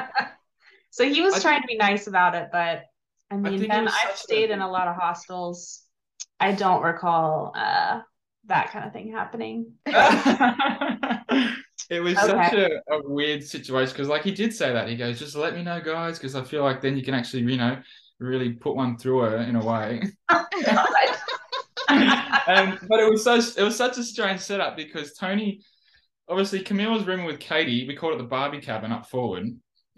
so 0.90 1.08
he 1.08 1.20
was 1.20 1.34
I 1.34 1.40
trying 1.40 1.62
to 1.62 1.66
be 1.66 1.76
nice 1.76 2.06
about 2.06 2.34
it, 2.34 2.48
but 2.52 2.84
I 3.30 3.36
mean, 3.36 3.60
think 3.60 3.72
it 3.72 3.78
I've 3.78 4.14
a- 4.14 4.16
stayed 4.16 4.50
in 4.50 4.60
a 4.60 4.70
lot 4.70 4.88
of 4.88 4.96
hostels. 4.96 5.82
I 6.38 6.52
don't 6.52 6.82
recall 6.82 7.52
uh, 7.56 8.00
that 8.46 8.70
kind 8.70 8.86
of 8.86 8.92
thing 8.92 9.12
happening. 9.12 9.72
it 9.86 9.94
was 12.00 12.16
Okay. 12.16 12.26
such 12.26 12.54
a, 12.54 12.68
a 12.92 13.08
weird 13.08 13.42
situation 13.42 13.92
because, 13.92 14.08
like, 14.08 14.22
he 14.22 14.32
did 14.32 14.54
say 14.54 14.72
that. 14.72 14.88
He 14.88 14.96
goes, 14.96 15.18
"Just 15.18 15.36
let 15.36 15.54
me 15.54 15.62
know, 15.62 15.80
guys," 15.80 16.18
because 16.18 16.34
I 16.34 16.44
feel 16.44 16.62
like 16.62 16.80
then 16.80 16.96
you 16.96 17.02
can 17.02 17.14
actually, 17.14 17.42
you 17.42 17.58
know, 17.58 17.80
really 18.18 18.52
put 18.52 18.76
one 18.76 18.96
through 18.96 19.20
her 19.20 19.36
in 19.38 19.56
a 19.56 19.64
way. 19.64 20.02
um, 21.88 22.78
but 22.88 23.00
it 23.00 23.10
was 23.10 23.24
so 23.24 23.34
it 23.34 23.64
was 23.64 23.76
such 23.76 23.98
a 23.98 24.04
strange 24.04 24.40
setup 24.40 24.76
because 24.76 25.14
Tony, 25.14 25.60
obviously, 26.28 26.60
Camille 26.60 26.92
was 26.92 27.06
rooming 27.06 27.26
with 27.26 27.40
Katie. 27.40 27.86
We 27.86 27.94
called 27.96 28.14
it 28.14 28.18
the 28.18 28.24
Barbie 28.24 28.60
cabin 28.60 28.92
up 28.92 29.06
forward, 29.06 29.46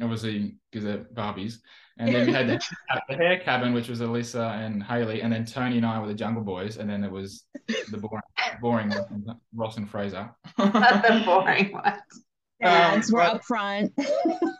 obviously 0.00 0.56
because 0.70 0.84
they're 0.84 1.04
Barbies. 1.14 1.58
And 1.98 2.14
then 2.14 2.26
we 2.26 2.32
had 2.32 2.46
the, 2.48 2.60
the 3.08 3.14
hair 3.16 3.38
cabin, 3.38 3.72
which 3.72 3.88
was 3.88 4.00
Alissa 4.02 4.50
and 4.64 4.82
Haleigh, 4.82 5.22
and 5.24 5.32
then 5.32 5.46
Tony 5.46 5.78
and 5.78 5.86
I 5.86 5.98
were 5.98 6.06
the 6.08 6.14
Jungle 6.14 6.42
Boys, 6.42 6.76
and 6.76 6.88
then 6.90 7.00
there 7.00 7.10
was 7.10 7.44
the 7.90 7.96
boring, 7.96 8.22
boring 8.60 8.88
ones, 8.90 9.26
Ross 9.54 9.78
and 9.78 9.88
Fraser. 9.88 10.28
the 10.58 11.22
boring 11.24 11.72
ones. 11.72 12.24
Dads 12.60 13.10
were 13.12 13.20
but- 13.20 13.34
up 13.36 13.44
front. 13.44 13.92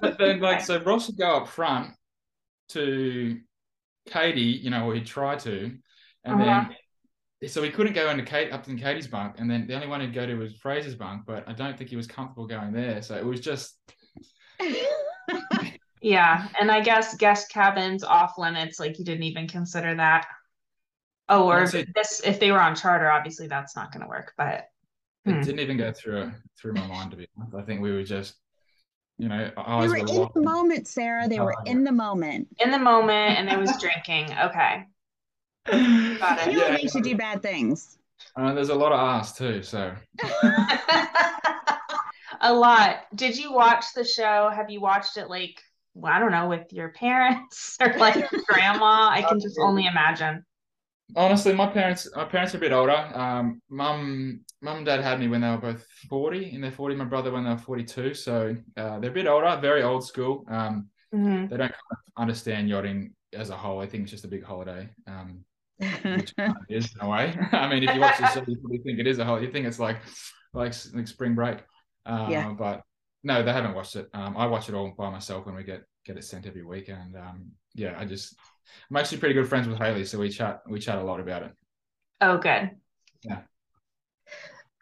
But 0.01 0.17
then, 0.19 0.41
like, 0.41 0.63
so 0.63 0.81
Ross 0.83 1.09
would 1.09 1.19
go 1.19 1.37
up 1.37 1.49
front 1.49 1.91
to 2.71 3.39
Katie, 4.09 4.41
you 4.43 4.71
know, 4.71 4.87
or 4.89 4.95
he'd 4.95 5.07
try 5.07 5.37
to, 5.37 5.73
and 6.25 6.41
Uh-huh. 6.41 6.45
then 6.69 6.77
so 7.47 7.63
he 7.63 7.71
couldn't 7.71 7.93
go 7.93 8.09
into 8.11 8.25
Kate 8.25 8.53
up 8.53 8.67
in 8.69 8.79
Katie's 8.79 9.07
bunk, 9.09 9.37
and 9.39 9.51
then 9.51 9.67
the 9.67 9.75
only 9.75 9.87
one 9.87 10.01
he'd 10.01 10.15
go 10.15 10.27
to 10.27 10.35
was 10.37 10.55
Fraser's 10.57 10.95
bunk, 10.95 11.23
but 11.27 11.49
I 11.49 11.53
don't 11.53 11.77
think 11.77 11.91
he 11.91 11.97
was 11.97 12.07
comfortable 12.07 12.47
going 12.47 12.73
there. 12.73 13.03
So 13.03 13.15
it 13.17 13.25
was 13.25 13.41
just 13.41 13.79
Yeah, 16.03 16.49
and 16.61 16.71
I 16.71 16.81
guess 16.81 17.17
guest 17.17 17.51
cabins 17.51 18.05
off 18.05 18.39
limits, 18.39 18.79
like 18.79 18.99
you 18.99 19.05
didn't 19.05 19.25
even 19.25 19.49
consider 19.49 19.95
that. 19.97 20.27
Oh, 21.29 21.47
or 21.49 21.57
Honestly- 21.59 21.87
this 21.95 22.21
if 22.25 22.39
they 22.39 22.53
were 22.53 22.61
on 22.61 22.77
charter, 22.77 23.11
obviously 23.11 23.49
that's 23.49 23.75
not 23.75 23.91
going 23.93 24.03
to 24.03 24.09
work. 24.09 24.33
But 24.37 24.69
it 25.25 25.33
Hmm. 25.33 25.41
didn't 25.41 25.61
even 25.61 25.77
go 25.77 25.91
through 25.93 26.33
through 26.61 26.75
my 26.75 26.87
mind 26.87 27.11
to 27.11 27.17
be 27.17 27.27
honest. 27.37 27.57
I 27.57 27.63
think 27.63 27.81
we 27.81 27.93
were 27.93 28.05
just, 28.05 28.37
you 29.19 29.29
know, 29.29 29.47
they 29.49 29.53
eyes 29.57 29.89
were 29.91 29.95
were 29.95 29.99
in 30.27 30.29
the 30.35 30.41
moment, 30.43 30.87
Sarah. 30.87 31.27
They 31.29 31.41
were 31.41 31.55
Oh, 31.59 31.65
in 31.65 31.83
the 31.83 31.91
moment. 31.93 32.49
in 32.61 32.71
the 32.71 32.79
moment, 32.79 33.39
and 33.39 33.49
there 33.49 33.59
was 33.59 33.77
drinking. 33.81 34.33
Okay, 34.39 34.85
Got 35.67 36.39
it. 36.39 36.53
You 36.53 36.59
know 36.59 36.67
Yeah, 36.67 36.73
makes 36.73 36.95
you 36.95 37.03
do 37.03 37.17
bad 37.17 37.43
things. 37.43 37.99
uh, 38.37 38.53
there's 38.55 38.69
a 38.69 38.75
lot 38.75 38.93
of 38.93 39.01
ass 39.01 39.37
too, 39.37 39.63
so 39.63 39.93
a 42.41 42.53
lot. 42.53 43.01
Did 43.15 43.37
you 43.37 43.53
watch 43.53 43.85
the 43.95 44.05
show? 44.05 44.51
Have 44.55 44.71
you 44.71 44.81
watched 44.81 45.17
it 45.17 45.29
like 45.29 45.61
well, 45.95 46.13
I 46.13 46.19
don't 46.19 46.31
know 46.33 46.49
with 46.49 46.73
your 46.73 46.91
parents 46.91 47.77
or 47.81 47.95
like 47.99 48.29
grandma? 48.47 49.09
I 49.11 49.23
can 49.23 49.41
just 49.41 49.59
only 49.59 49.87
imagine. 49.87 50.45
Honestly, 51.15 51.55
my 51.55 51.67
parents, 51.67 52.09
my 52.15 52.25
parents 52.25 52.53
are 52.55 52.59
a 52.59 52.61
bit 52.61 52.73
older. 52.73 53.11
Um, 53.15 53.63
mum, 53.71 54.41
mum 54.61 54.79
and 54.79 54.87
dad 54.87 55.01
had 55.01 55.21
me 55.21 55.29
when 55.29 55.41
they 55.41 55.49
were 55.49 55.57
both 55.59 55.87
forty, 56.11 56.51
in 56.53 56.61
their 56.61 56.73
forty. 56.73 56.95
My 56.95 57.05
brother 57.05 57.31
when 57.31 57.45
they 57.45 57.51
were 57.51 57.59
forty-two. 57.59 58.13
So 58.15 58.57
uh, 58.77 58.99
they're 58.99 59.11
a 59.11 59.15
bit 59.15 59.27
older, 59.27 59.57
very 59.61 59.83
old 59.83 60.05
school. 60.05 60.45
Um, 60.49 60.89
Mhm. 61.15 61.49
they 61.49 61.57
don't 61.57 61.69
kind 61.71 61.73
of 61.93 61.99
understand 62.17 62.69
yachting 62.69 63.15
as 63.33 63.51
a 63.51 63.57
whole. 63.57 63.81
I 63.81 63.87
think 63.87 64.03
it's 64.03 64.11
just 64.11 64.25
a 64.25 64.29
big 64.29 64.43
holiday, 64.45 64.89
um, 65.07 65.45
which 65.79 66.35
kind 66.37 66.55
is 66.69 66.95
in 66.95 67.01
a 67.01 67.09
way. 67.09 67.37
I 67.53 67.69
mean, 67.69 67.83
if 67.83 67.95
you 67.95 68.01
watch 68.01 68.19
the 68.19 68.29
show, 68.29 68.45
you 68.47 68.57
probably 68.57 68.79
think 68.79 68.99
it 68.99 69.07
is 69.07 69.19
a 69.19 69.25
holiday. 69.25 69.47
You 69.47 69.53
think 69.53 69.67
it's 69.67 69.79
like 69.79 69.99
like 70.53 70.73
like 70.95 71.09
spring 71.09 71.35
break. 71.35 71.59
Uh, 72.05 72.29
Yeah. 72.31 72.53
But 72.53 72.83
no, 73.23 73.43
they 73.43 73.53
haven't 73.53 73.75
watched 73.75 73.97
it. 73.97 74.09
Um, 74.15 74.37
I 74.37 74.47
watch 74.47 74.69
it 74.69 74.75
all 74.75 74.93
by 74.97 75.11
myself 75.11 75.47
when 75.47 75.55
we 75.55 75.65
get 75.65 75.83
get 76.05 76.17
it 76.17 76.25
sent 76.25 76.47
every 76.47 76.63
week, 76.65 76.89
and 76.89 77.17
um, 77.17 77.51
yeah, 77.75 77.95
I 77.99 78.05
just 78.05 78.37
I'm 78.91 78.97
actually 78.97 79.19
pretty 79.19 79.35
good 79.35 79.49
friends 79.49 79.69
with 79.69 79.79
Haleigh, 79.79 80.07
so 80.07 80.19
we 80.19 80.31
chat 80.31 80.63
we 80.69 80.79
chat 80.79 80.99
a 80.99 81.03
lot 81.05 81.21
about 81.21 81.43
it. 81.43 81.53
Oh, 82.21 82.39
good. 82.39 82.71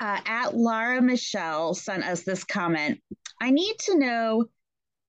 uh, 0.00 0.20
at 0.26 0.56
Lara 0.56 1.00
Michelle 1.00 1.74
sent 1.74 2.04
us 2.04 2.22
this 2.22 2.44
comment. 2.44 3.00
I 3.40 3.50
need 3.50 3.76
to 3.80 3.98
know 3.98 4.44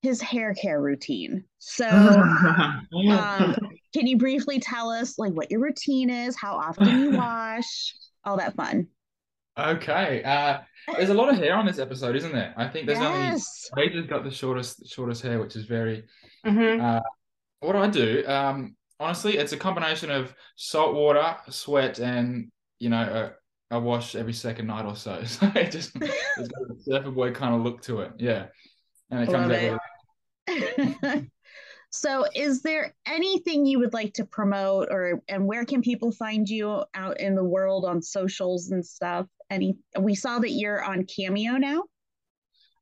his 0.06 0.22
hair 0.22 0.54
care 0.54 0.82
routine. 0.82 1.44
So, 1.60 1.88
um, 1.90 3.56
can 3.94 4.08
you 4.08 4.18
briefly 4.18 4.60
tell 4.60 4.90
us 4.90 5.18
like 5.18 5.34
what 5.34 5.52
your 5.52 5.60
routine 5.60 6.10
is, 6.10 6.36
how 6.36 6.56
often 6.56 6.88
you 6.88 7.12
wash, 7.18 7.94
all 8.24 8.38
that 8.38 8.56
fun? 8.56 8.88
Okay. 9.58 10.22
Uh, 10.24 10.60
there's 10.94 11.10
a 11.10 11.14
lot 11.14 11.30
of 11.30 11.38
hair 11.38 11.56
on 11.56 11.66
this 11.66 11.80
episode, 11.80 12.16
isn't 12.16 12.32
there? 12.32 12.54
I 12.58 12.68
think 12.68 12.88
there's 12.88 13.00
yes. 13.00 13.70
only 13.74 13.88
Paige 13.88 13.98
has 13.98 14.06
got 14.06 14.24
the 14.24 14.32
shortest 14.32 14.88
shortest 14.88 15.22
hair, 15.24 15.40
which 15.40 15.56
is 15.56 15.66
very. 15.66 16.04
hmm 16.46 16.78
What 17.60 17.74
do 17.74 17.78
I 17.80 17.88
do? 17.88 18.24
Um, 18.28 18.76
honestly, 19.00 19.38
it's 19.38 19.54
a 19.54 19.58
combination 19.58 20.12
of 20.12 20.34
salt 20.56 20.94
water, 20.94 21.36
sweat, 21.50 22.00
and 22.00 22.52
you 22.80 22.90
know, 22.90 23.34
a, 23.72 23.76
a 23.78 23.80
wash 23.80 24.16
every 24.16 24.34
second 24.34 24.68
night 24.68 24.86
or 24.86 24.96
so. 24.96 25.24
So 25.26 25.52
it 25.56 25.72
just 25.72 25.96
it's 25.96 26.48
got 26.48 26.70
a 26.70 26.82
surfer 26.82 27.12
boy 27.12 27.32
kind 27.32 27.56
of 27.56 27.62
look 27.62 27.82
to 27.84 28.02
it. 28.02 28.12
Yeah, 28.18 28.48
and 29.10 29.24
it 29.24 29.32
comes 29.32 29.46
out 29.46 29.52
it. 29.52 29.78
so, 31.90 32.26
is 32.34 32.62
there 32.62 32.94
anything 33.06 33.66
you 33.66 33.80
would 33.80 33.94
like 33.94 34.14
to 34.16 34.26
promote, 34.26 34.90
or 34.92 35.22
and 35.28 35.46
where 35.46 35.66
can 35.66 35.82
people 35.82 36.12
find 36.12 36.48
you 36.48 36.84
out 36.94 37.20
in 37.20 37.36
the 37.36 37.44
world 37.44 37.86
on 37.86 38.02
socials 38.02 38.72
and 38.72 38.86
stuff? 38.86 39.28
Any? 39.50 39.78
We 40.00 40.16
saw 40.16 40.40
that 40.40 40.52
you're 40.52 40.84
on 40.84 41.06
Cameo 41.06 41.54
now. 41.54 41.84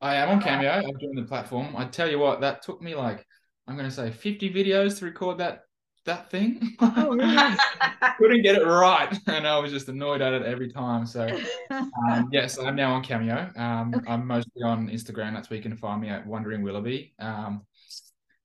I 0.01 0.15
am 0.15 0.29
on 0.29 0.41
Cameo. 0.41 0.69
I'm 0.69 0.97
doing 0.97 1.15
the 1.15 1.23
platform. 1.23 1.75
I 1.77 1.85
tell 1.85 2.09
you 2.09 2.19
what, 2.19 2.41
that 2.41 2.61
took 2.61 2.81
me 2.81 2.95
like 2.95 3.25
I'm 3.67 3.77
going 3.77 3.89
to 3.89 3.95
say 3.95 4.11
50 4.11 4.53
videos 4.53 4.99
to 4.99 5.05
record 5.05 5.37
that 5.37 5.61
that 6.05 6.29
thing. 6.29 6.75
Oh, 6.79 7.15
really? 7.15 7.55
Couldn't 8.17 8.41
get 8.43 8.55
it 8.55 8.65
right, 8.65 9.17
and 9.27 9.47
I 9.47 9.57
was 9.59 9.71
just 9.71 9.87
annoyed 9.89 10.21
at 10.21 10.33
it 10.33 10.43
every 10.43 10.71
time. 10.71 11.05
So 11.05 11.27
um, 11.71 12.29
yes, 12.31 12.57
I'm 12.57 12.75
now 12.75 12.93
on 12.93 13.03
Cameo. 13.03 13.51
Um, 13.55 13.93
Okay. 13.95 14.11
I'm 14.11 14.27
mostly 14.27 14.61
on 14.63 14.89
Instagram. 14.89 15.33
That's 15.33 15.49
where 15.49 15.57
you 15.57 15.63
can 15.63 15.75
find 15.77 16.01
me 16.01 16.09
at 16.09 16.25
Wandering 16.27 16.61
Willoughby. 16.61 17.13
Um, 17.19 17.65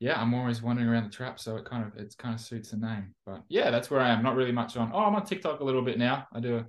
yeah, 0.00 0.20
I'm 0.20 0.32
always 0.34 0.62
wandering 0.62 0.88
around 0.88 1.04
the 1.04 1.10
trap, 1.10 1.40
so 1.40 1.56
it 1.56 1.64
kind 1.64 1.84
of 1.84 1.96
it 1.96 2.14
kind 2.18 2.34
of 2.34 2.40
suits 2.40 2.70
the 2.70 2.76
name. 2.76 3.14
But 3.26 3.42
yeah, 3.48 3.70
that's 3.70 3.90
where 3.90 4.00
I 4.00 4.10
am. 4.10 4.22
Not 4.22 4.36
really 4.36 4.52
much 4.52 4.76
on. 4.76 4.90
Oh, 4.94 4.98
I'm 5.00 5.14
on 5.16 5.24
TikTok 5.24 5.60
a 5.60 5.64
little 5.64 5.82
bit 5.82 5.98
now. 5.98 6.26
I 6.32 6.40
do. 6.40 6.58
A, 6.58 6.66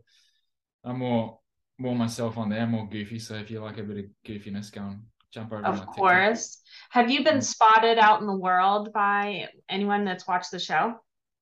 I'm 0.83 0.99
more 0.99 1.39
more 1.77 1.95
myself 1.95 2.37
on 2.37 2.49
there, 2.49 2.65
more 2.67 2.89
goofy. 2.89 3.19
So 3.19 3.35
if 3.35 3.51
you 3.51 3.59
like 3.61 3.77
a 3.77 3.83
bit 3.83 3.97
of 3.99 4.05
goofiness, 4.25 4.71
go 4.71 4.81
and 4.81 5.01
jump 5.31 5.53
over. 5.53 5.63
on 5.63 5.65
Of 5.65 5.85
my 5.85 5.85
TikTok. 5.93 5.95
course. 5.95 6.61
Have 6.89 7.09
you 7.09 7.23
been 7.23 7.41
spotted 7.41 7.97
out 7.97 8.21
in 8.21 8.27
the 8.27 8.35
world 8.35 8.93
by 8.93 9.49
anyone 9.69 10.05
that's 10.05 10.27
watched 10.27 10.51
the 10.51 10.59
show? 10.59 10.99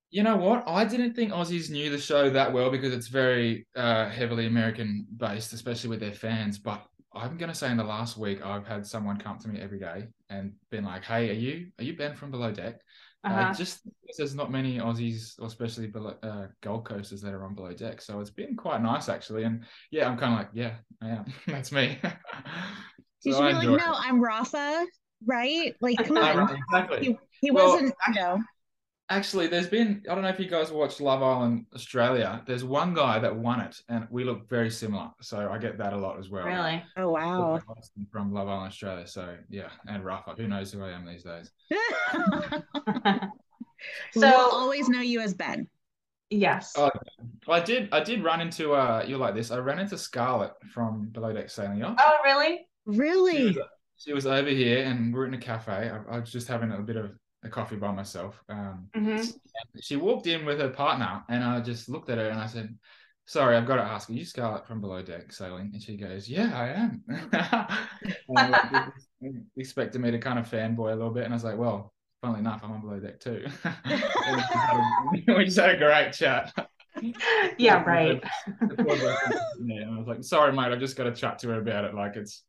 You 0.10 0.24
know 0.24 0.38
what? 0.38 0.64
I 0.68 0.86
didn't 0.86 1.16
think 1.16 1.34
Aussies 1.34 1.70
knew 1.70 1.90
the 1.90 1.98
show 1.98 2.30
that 2.30 2.54
well 2.54 2.70
because 2.72 2.94
it's 2.94 3.08
very 3.08 3.68
uh, 3.76 4.08
heavily 4.10 4.46
American 4.46 5.06
based, 5.18 5.52
especially 5.52 5.90
with 5.90 6.00
their 6.00 6.14
fans. 6.14 6.58
But 6.58 6.86
I'm 7.14 7.38
gonna 7.38 7.54
say 7.56 7.70
in 7.72 7.78
the 7.78 7.84
last 7.84 8.18
week, 8.18 8.42
I've 8.46 8.66
had 8.66 8.86
someone 8.86 9.18
come 9.18 9.38
to 9.40 9.50
me 9.50 9.60
every 9.60 9.80
day 9.80 10.08
and 10.30 10.54
been 10.70 10.86
like, 10.86 11.04
"Hey, 11.04 11.30
are 11.30 11.34
you 11.34 11.72
are 11.78 11.84
you 11.84 11.98
Ben 11.98 12.16
from 12.16 12.32
Below 12.32 12.54
Deck?" 12.54 12.80
Uh, 13.28 13.44
Uh-huh. 13.44 13.54
just 13.54 13.84
because 13.84 14.16
there's 14.18 14.36
not 14.36 14.50
many 14.50 14.78
Aussies, 14.80 15.38
or 15.40 15.48
especially 15.48 15.88
below, 15.88 16.16
uh, 16.24 16.48
Gold 16.62 16.86
Coasters 16.86 17.22
that 17.22 17.34
are 17.34 17.44
on 17.44 17.54
Below 17.56 17.74
Deck, 17.74 18.02
so 18.02 18.22
it's 18.22 18.30
been 18.30 18.56
quite 18.56 18.82
nice 18.82 19.10
actually. 19.10 19.44
And 19.44 19.66
yeah, 19.92 20.08
I'm 20.08 20.18
kind 20.18 20.32
of 20.34 20.40
like, 20.40 20.50
yeah, 20.54 20.78
I 21.02 21.10
am. 21.10 21.26
That's 21.48 21.74
me. 21.74 22.00
You 23.24 23.34
So 23.34 23.38
should 23.38 23.44
I 23.44 23.50
be 23.50 23.54
like, 23.54 23.64
enjoy 23.64 23.76
no, 23.76 23.94
it. 23.94 23.98
I'm 23.98 24.22
Rafa, 24.22 24.86
right? 25.26 25.76
Like, 25.82 25.98
come 26.06 26.18
Uh, 26.18 26.34
on. 26.36 26.56
exactly. 26.56 27.06
He, 27.06 27.18
he 27.42 27.52
Well, 27.52 27.74
wasn't, 27.74 27.96
you 28.08 28.14
know. 28.14 28.42
Actually, 29.10 29.48
there's 29.48 29.68
been, 29.70 30.04
I 30.10 30.16
don't 30.16 30.24
know 30.24 30.30
if 30.30 30.40
you 30.40 30.50
guys 30.50 30.70
watched 30.70 31.00
Love 31.00 31.24
Island 31.24 31.66
Australia. 31.74 32.44
There's 32.46 32.66
one 32.66 32.94
guy 32.94 33.20
that 33.20 33.34
won 33.34 33.62
it, 33.62 33.78
and 33.88 34.06
we 34.12 34.26
look 34.26 34.50
very 34.50 34.70
similar. 34.70 35.10
So 35.22 35.50
I 35.50 35.58
get 35.60 35.78
that 35.78 35.94
a 35.94 35.98
lot 35.98 36.20
as 36.20 36.30
well. 36.30 36.46
Really? 36.46 36.84
Oh, 36.98 37.12
wow. 37.12 37.62
From 38.12 38.34
Love 38.34 38.50
Island 38.50 38.68
Australia. 38.68 39.08
So 39.08 39.38
yeah, 39.50 39.70
and 39.88 40.04
Rafa. 40.04 40.34
Who 40.38 40.50
knows 40.50 40.74
who 40.74 40.84
I 40.84 40.92
am 40.92 41.06
these 41.06 41.24
days? 41.24 41.52
we'll 44.16 44.32
so, 44.32 44.50
always 44.52 44.90
know 44.90 45.02
you 45.02 45.22
as 45.22 45.34
Ben. 45.34 45.70
yes. 46.30 46.74
Oh, 46.76 46.92
I 47.48 47.62
did, 47.62 47.88
I 47.94 48.02
did 48.04 48.24
run 48.26 48.42
into, 48.42 48.74
uh, 48.74 49.06
you're 49.08 49.20
like 49.20 49.36
this. 49.36 49.52
I 49.52 49.58
ran 49.60 49.80
into 49.80 49.98
Scarlett 49.98 50.52
from 50.74 51.10
Below 51.12 51.32
Deck 51.32 51.50
Sailing 51.50 51.78
Yacht. 51.80 51.96
Oh, 51.98 52.18
really? 52.26 52.68
She 53.28 53.44
was, 53.46 53.56
Really? 53.56 53.58
She 53.98 54.14
was 54.14 54.26
over 54.26 54.50
here, 54.50 54.86
and 54.86 55.14
we're 55.14 55.26
in 55.26 55.34
a 55.34 55.40
cafe. 55.40 55.90
I, 55.90 56.16
I 56.16 56.20
was 56.20 56.32
just 56.32 56.48
having 56.48 56.72
a 56.72 56.80
bit 56.80 56.96
of 56.98 57.12
a 57.44 57.50
coffee 57.50 57.76
by 57.76 57.92
myself. 57.92 58.42
Um, 58.50 58.90
Mhm. 58.96 59.34
she 59.82 59.96
walked 59.96 60.28
in 60.28 60.46
with 60.46 60.60
her 60.60 60.70
partner, 60.70 61.24
and 61.30 61.44
I 61.44 61.60
just 61.62 61.90
looked 61.90 62.10
at 62.10 62.18
her 62.18 62.30
and 62.30 62.40
I 62.40 62.46
said, 62.48 62.78
"Sorry, 63.26 63.56
I've 63.56 63.68
got 63.68 63.78
to 63.78 63.84
ask. 63.84 64.10
Are 64.10 64.14
you 64.14 64.26
Scarlett 64.26 64.68
from 64.68 64.82
Below 64.82 65.02
Deck 65.02 65.32
Sailing?" 65.32 65.72
And 65.74 65.82
she 65.82 65.98
goes, 65.98 66.30
"Yeah, 66.30 66.52
I 66.56 66.70
am." 66.70 67.04
like, 68.30 68.90
expected 69.58 70.02
me 70.02 70.12
to 70.12 70.20
kind 70.20 70.40
of 70.40 70.50
fanboy 70.50 70.92
a 70.94 70.96
little 70.96 71.12
bit, 71.12 71.24
and 71.26 71.34
I 71.34 71.36
was 71.36 71.44
like, 71.44 71.58
"Well, 71.58 71.94
funnily 72.22 72.40
enough, 72.40 72.62
I'm 72.64 72.72
on 72.72 72.82
Below 72.82 73.00
Deck 73.00 73.20
too." 73.20 73.46
We, 73.86 74.34
just 74.34 74.54
had 74.54 74.78
a, 74.78 75.36
we 75.38 75.46
just 75.46 75.58
had 75.58 75.76
a 75.76 75.78
great 75.78 76.12
chat. 76.14 76.54
Yeah, 77.58 77.84
right. 77.84 78.22
yeah, 78.60 79.82
and 79.82 79.96
I 79.96 79.98
was 79.98 80.08
like, 80.08 80.24
"Sorry, 80.24 80.52
mate, 80.52 80.72
I've 80.72 80.80
just 80.80 80.98
got 80.98 81.06
to 81.06 81.14
chat 81.14 81.40
to 81.40 81.50
her 81.50 81.60
about 81.60 81.86
it. 81.86 81.94
Like 81.94 82.16
it's 82.16 82.44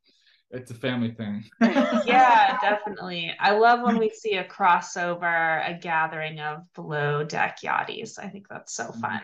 it's 0.51 0.71
a 0.71 0.75
family 0.75 1.11
thing." 1.11 1.43
yeah, 2.05 2.57
definitely. 2.61 3.33
I 3.39 3.51
love 3.51 3.81
when 3.81 3.97
we 3.97 4.09
see 4.09 4.35
a 4.35 4.43
crossover, 4.47 5.67
a 5.67 5.77
gathering 5.79 6.39
of 6.39 6.71
below 6.73 7.23
deck 7.23 7.59
yachties. 7.63 8.17
I 8.19 8.29
think 8.29 8.47
that's 8.49 8.73
so 8.73 8.91
fun. 8.91 9.21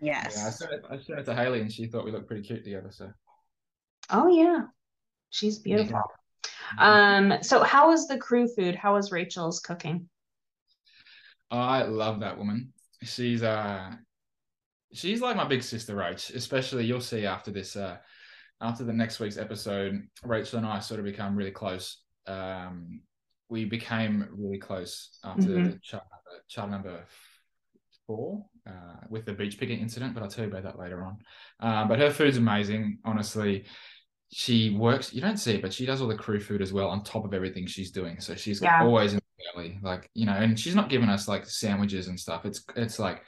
Yeah, 0.00 0.46
I 0.46 0.50
Yes. 0.50 0.58
sent, 0.58 0.72
it, 0.72 0.84
I 0.90 0.98
showed 0.98 1.18
it 1.18 1.24
to 1.26 1.34
Haleigh, 1.34 1.60
and 1.60 1.72
she 1.72 1.86
thought 1.86 2.04
we 2.04 2.10
looked 2.12 2.26
pretty 2.26 2.42
cute 2.42 2.64
together. 2.64 2.90
So 2.90 3.12
Oh 4.10 4.28
yeah. 4.28 4.66
She's 5.30 5.58
beautiful. 5.58 6.00
Um, 6.78 7.42
so 7.42 7.62
how 7.62 7.88
was 7.88 8.06
the 8.06 8.18
crew 8.18 8.48
food? 8.48 8.74
How 8.76 8.94
was 8.94 9.12
Rachel's 9.12 9.60
cooking? 9.60 10.08
I 11.50 11.82
love 11.84 12.20
that 12.20 12.38
woman. 12.38 12.72
She's 13.02 13.42
uh 13.42 13.92
she's 14.92 15.20
like 15.20 15.36
my 15.36 15.44
big 15.44 15.62
sister 15.62 15.94
Rach, 15.94 16.34
especially 16.34 16.84
you'll 16.86 17.00
see 17.00 17.26
after 17.26 17.50
this 17.50 17.76
uh 17.76 17.98
after 18.64 18.82
the 18.84 18.92
next 18.92 19.20
week's 19.20 19.36
episode, 19.36 20.08
Rachel 20.24 20.58
and 20.58 20.66
I 20.66 20.78
sort 20.80 20.98
of 21.00 21.06
become 21.06 21.36
really 21.36 21.50
close. 21.50 22.02
Um 22.26 23.02
we 23.50 23.66
became 23.66 24.26
really 24.32 24.58
close 24.58 25.18
after 25.22 25.48
Mhm. 25.50 25.82
chart, 25.82 26.04
chart 26.48 26.70
number 26.70 27.04
four 28.06 28.44
uh, 28.66 28.96
with 29.10 29.26
the 29.26 29.32
beach 29.34 29.58
picking 29.58 29.78
incident, 29.80 30.14
but 30.14 30.22
I'll 30.22 30.30
tell 30.30 30.44
you 30.46 30.50
about 30.50 30.62
that 30.64 30.78
later 30.78 31.04
on. 31.04 31.18
Um, 31.60 31.86
but 31.88 31.98
her 31.98 32.10
food's 32.10 32.38
amazing, 32.38 32.98
honestly. 33.04 33.66
She 34.32 34.70
works, 34.70 35.12
you 35.14 35.20
don't 35.20 35.36
see 35.36 35.52
it, 35.56 35.62
but 35.62 35.72
she 35.72 35.84
does 35.86 36.00
all 36.00 36.08
the 36.08 36.16
crew 36.16 36.40
food 36.40 36.62
as 36.62 36.72
well 36.72 36.88
on 36.88 37.04
top 37.04 37.24
of 37.26 37.34
everything 37.34 37.66
she's 37.66 37.92
doing. 37.92 38.18
So 38.20 38.34
she's 38.34 38.60
Yeah. 38.62 38.82
always 38.82 39.12
in 39.12 39.20
the 39.20 39.44
galley, 39.52 39.78
like, 39.82 40.10
you 40.14 40.24
know, 40.26 40.32
and 40.32 40.58
she's 40.58 40.74
not 40.74 40.88
giving 40.88 41.10
us 41.10 41.28
like 41.28 41.44
sandwiches 41.46 42.08
and 42.08 42.18
stuff. 42.18 42.46
It's 42.46 42.64
it's 42.74 42.98
like 42.98 43.22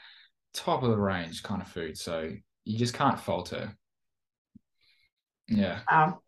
top 0.54 0.82
of 0.82 0.90
the 0.90 0.98
range 0.98 1.42
kind 1.42 1.60
of 1.60 1.68
food. 1.68 1.96
So 1.98 2.32
you 2.64 2.78
just 2.78 2.94
can't 2.94 3.20
fault 3.20 3.50
her. 3.50 3.76
Yeah. 5.48 5.80
Wow. 5.90 6.20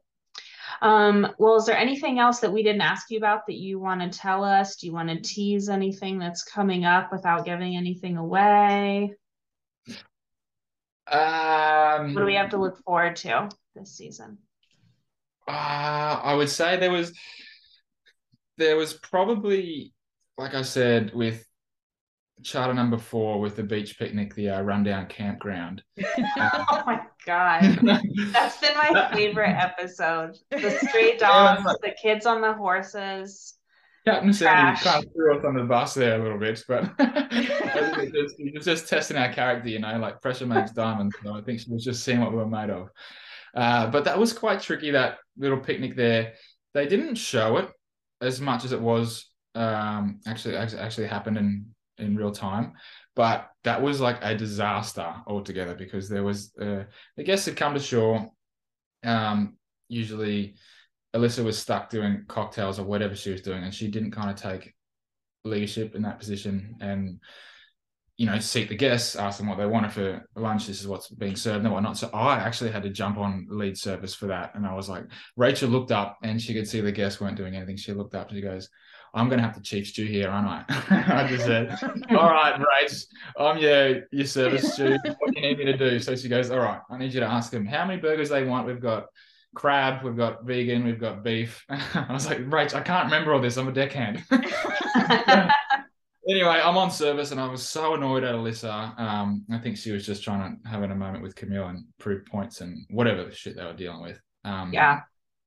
Um, 0.80 1.34
well, 1.38 1.56
is 1.56 1.66
there 1.66 1.76
anything 1.76 2.18
else 2.18 2.40
that 2.40 2.52
we 2.52 2.62
didn't 2.62 2.82
ask 2.82 3.10
you 3.10 3.18
about 3.18 3.46
that 3.46 3.56
you 3.56 3.80
want 3.80 4.00
to 4.00 4.16
tell 4.16 4.44
us? 4.44 4.76
Do 4.76 4.86
you 4.86 4.92
want 4.92 5.08
to 5.08 5.20
tease 5.20 5.68
anything 5.68 6.18
that's 6.18 6.44
coming 6.44 6.84
up 6.84 7.10
without 7.10 7.44
giving 7.44 7.76
anything 7.76 8.16
away? 8.16 9.14
Um 11.10 12.14
What 12.14 12.20
do 12.20 12.26
we 12.26 12.34
have 12.34 12.50
to 12.50 12.58
look 12.58 12.78
forward 12.84 13.16
to 13.16 13.48
this 13.74 13.96
season? 13.96 14.38
Uh, 15.46 16.20
I 16.22 16.34
would 16.34 16.50
say 16.50 16.76
there 16.76 16.90
was 16.90 17.16
there 18.58 18.76
was 18.76 18.92
probably, 18.92 19.94
like 20.36 20.54
I 20.54 20.62
said, 20.62 21.14
with 21.14 21.46
charter 22.42 22.74
number 22.74 22.98
four 22.98 23.40
with 23.40 23.56
the 23.56 23.62
beach 23.62 23.98
picnic, 23.98 24.34
the 24.34 24.50
uh, 24.50 24.60
rundown 24.62 25.06
campground. 25.06 25.82
Oh 26.36 26.82
my 26.86 27.00
God. 27.28 27.62
That's 28.32 28.58
been 28.58 28.74
my 28.76 29.10
favorite 29.12 29.50
episode. 29.54 30.36
The 30.50 30.70
stray 30.88 31.12
Yeah, 31.20 31.56
dogs, 31.56 31.76
the 31.82 31.94
kids 32.00 32.24
on 32.26 32.40
the 32.40 32.54
horses. 32.54 33.54
Captain 34.06 34.32
Sandy 34.32 34.80
Trash. 34.80 34.82
kind 34.84 35.04
of 35.04 35.12
threw 35.12 35.38
us 35.38 35.44
on 35.44 35.54
the 35.54 35.64
bus 35.64 35.92
there 35.92 36.18
a 36.18 36.22
little 36.22 36.38
bit, 36.38 36.64
but 36.66 36.84
it 36.98 38.12
was- 38.14 38.34
he 38.38 38.50
was 38.54 38.64
just 38.64 38.88
testing 38.88 39.18
our 39.18 39.30
character, 39.32 39.68
you 39.68 39.78
know, 39.78 39.98
like 39.98 40.22
pressure 40.22 40.46
makes 40.46 40.70
diamonds. 40.70 41.14
So 41.22 41.34
I 41.34 41.42
think 41.42 41.60
she 41.60 41.70
was 41.70 41.84
just 41.84 42.02
seeing 42.02 42.20
what 42.20 42.30
we 42.30 42.38
were 42.38 42.46
made 42.46 42.70
of. 42.70 42.88
Uh, 43.54 43.88
but 43.88 44.04
that 44.04 44.18
was 44.18 44.32
quite 44.32 44.60
tricky, 44.62 44.92
that 44.92 45.18
little 45.36 45.58
picnic 45.58 45.94
there. 45.96 46.32
They 46.72 46.86
didn't 46.86 47.16
show 47.16 47.58
it 47.58 47.68
as 48.22 48.40
much 48.40 48.64
as 48.64 48.72
it 48.72 48.80
was 48.80 49.26
um, 49.54 50.20
actually 50.26 50.56
actually 50.56 51.06
happened 51.08 51.36
in 51.36 51.66
in 51.98 52.16
real 52.16 52.32
time. 52.32 52.72
But 53.14 53.48
that 53.64 53.82
was 53.82 54.00
like 54.00 54.18
a 54.22 54.36
disaster 54.36 55.14
altogether 55.26 55.74
because 55.74 56.08
there 56.08 56.22
was 56.22 56.52
uh, 56.60 56.84
the 57.16 57.24
guests 57.24 57.46
had 57.46 57.56
come 57.56 57.74
to 57.74 57.80
shore. 57.80 58.28
Um, 59.04 59.56
usually, 59.88 60.54
Alissa 61.14 61.44
was 61.44 61.58
stuck 61.58 61.90
doing 61.90 62.24
cocktails 62.28 62.78
or 62.78 62.84
whatever 62.84 63.16
she 63.16 63.32
was 63.32 63.42
doing, 63.42 63.64
and 63.64 63.74
she 63.74 63.88
didn't 63.88 64.12
kind 64.12 64.30
of 64.30 64.36
take 64.36 64.74
leadership 65.44 65.94
in 65.94 66.02
that 66.02 66.18
position 66.18 66.76
and 66.80 67.20
you 68.16 68.26
know 68.26 68.38
seat 68.40 68.68
the 68.68 68.76
guests, 68.76 69.14
ask 69.16 69.38
them 69.38 69.46
what 69.46 69.58
they 69.58 69.66
wanted 69.66 69.92
for 69.92 70.26
lunch. 70.36 70.66
This 70.66 70.80
is 70.80 70.88
what's 70.88 71.08
being 71.08 71.36
served 71.36 71.64
and 71.64 71.72
whatnot. 71.72 71.96
So 71.96 72.10
I 72.12 72.36
actually 72.38 72.70
had 72.70 72.82
to 72.82 72.90
jump 72.90 73.16
on 73.16 73.46
lead 73.48 73.78
service 73.78 74.14
for 74.14 74.26
that, 74.26 74.54
and 74.54 74.66
I 74.66 74.74
was 74.74 74.88
like, 74.88 75.04
Rachel 75.36 75.70
looked 75.70 75.92
up 75.92 76.18
and 76.22 76.40
she 76.40 76.52
could 76.52 76.68
see 76.68 76.80
the 76.80 76.92
guests 76.92 77.20
weren't 77.20 77.36
doing 77.36 77.56
anything. 77.56 77.76
She 77.76 77.92
looked 77.92 78.14
up 78.14 78.28
and 78.28 78.36
she 78.36 78.42
goes. 78.42 78.68
I'm 79.14 79.28
gonna 79.28 79.42
have 79.42 79.54
to 79.54 79.62
chief 79.62 79.88
stew 79.88 80.04
here, 80.06 80.28
aren't 80.28 80.48
I? 80.48 80.64
I 80.90 81.26
just 81.28 81.44
said, 81.44 81.76
"All 82.10 82.30
right, 82.30 82.60
Rach, 82.60 83.04
I'm 83.38 83.58
your 83.58 84.02
your 84.12 84.26
service 84.26 84.72
stew. 84.74 84.98
What 85.02 85.34
do 85.34 85.40
you 85.40 85.42
need 85.42 85.58
me 85.58 85.64
to 85.66 85.76
do?" 85.76 85.98
So 86.00 86.14
she 86.16 86.28
goes, 86.28 86.50
"All 86.50 86.58
right, 86.58 86.80
I 86.90 86.98
need 86.98 87.12
you 87.14 87.20
to 87.20 87.26
ask 87.26 87.50
them 87.50 87.66
how 87.66 87.84
many 87.86 88.00
burgers 88.00 88.28
they 88.28 88.44
want. 88.44 88.66
We've 88.66 88.80
got 88.80 89.06
crab, 89.54 90.04
we've 90.04 90.16
got 90.16 90.44
vegan, 90.44 90.84
we've 90.84 91.00
got 91.00 91.22
beef." 91.24 91.64
I 91.68 92.06
was 92.12 92.26
like, 92.26 92.38
"Rach, 92.48 92.74
I 92.74 92.80
can't 92.80 93.06
remember 93.06 93.32
all 93.32 93.40
this. 93.40 93.56
I'm 93.56 93.68
a 93.68 93.72
deckhand." 93.72 94.24
anyway, 96.28 96.60
I'm 96.62 96.76
on 96.76 96.90
service, 96.90 97.30
and 97.30 97.40
I 97.40 97.48
was 97.48 97.66
so 97.66 97.94
annoyed 97.94 98.24
at 98.24 98.34
Alissa. 98.34 98.98
Um, 98.98 99.44
I 99.50 99.58
think 99.58 99.76
she 99.76 99.92
was 99.92 100.04
just 100.04 100.22
trying 100.22 100.60
to 100.62 100.68
have 100.68 100.82
a 100.82 100.94
moment 100.94 101.22
with 101.22 101.34
Camille 101.34 101.68
and 101.68 101.84
prove 101.98 102.26
points 102.26 102.60
and 102.60 102.86
whatever 102.90 103.24
the 103.24 103.34
shit 103.34 103.56
they 103.56 103.64
were 103.64 103.72
dealing 103.72 104.02
with. 104.02 104.20
Um, 104.44 104.72
Yeah. 104.72 105.00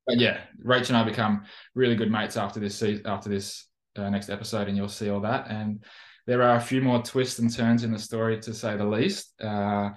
But 0.08 0.18
yeah, 0.20 0.42
Rach 0.66 0.88
and 0.90 0.98
I 0.98 1.04
become 1.04 1.44
really 1.76 1.96
good 1.96 2.12
mates 2.12 2.38
after 2.38 2.60
this 2.60 2.76
se- 2.76 3.02
after 3.06 3.30
this 3.30 3.68
uh, 3.96 4.10
next 4.10 4.30
episode, 4.30 4.68
and 4.68 4.76
you'll 4.78 4.88
see 4.90 5.10
all 5.10 5.22
that. 5.22 5.50
And 5.50 5.84
there 6.28 6.42
are 6.44 6.56
a 6.56 6.62
few 6.62 6.82
more 6.82 7.02
twists 7.02 7.40
and 7.40 7.54
turns 7.54 7.84
in 7.84 7.92
the 7.92 8.00
story, 8.00 8.40
to 8.42 8.54
say 8.54 8.78
the 8.78 8.86
least. 8.86 9.34
Uh, 9.42 9.90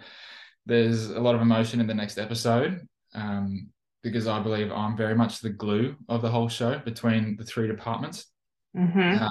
there's 0.66 1.10
a 1.10 1.20
lot 1.20 1.34
of 1.34 1.40
emotion 1.42 1.80
in 1.80 1.86
the 1.86 1.94
next 1.94 2.18
episode 2.18 2.80
um, 3.14 3.68
because 4.02 4.26
I 4.26 4.40
believe 4.40 4.72
I'm 4.72 4.96
very 4.96 5.14
much 5.14 5.40
the 5.40 5.50
glue 5.50 5.96
of 6.08 6.22
the 6.22 6.30
whole 6.30 6.48
show 6.48 6.78
between 6.78 7.36
the 7.36 7.44
three 7.44 7.66
departments. 7.68 8.26
Mhm. 8.76 9.28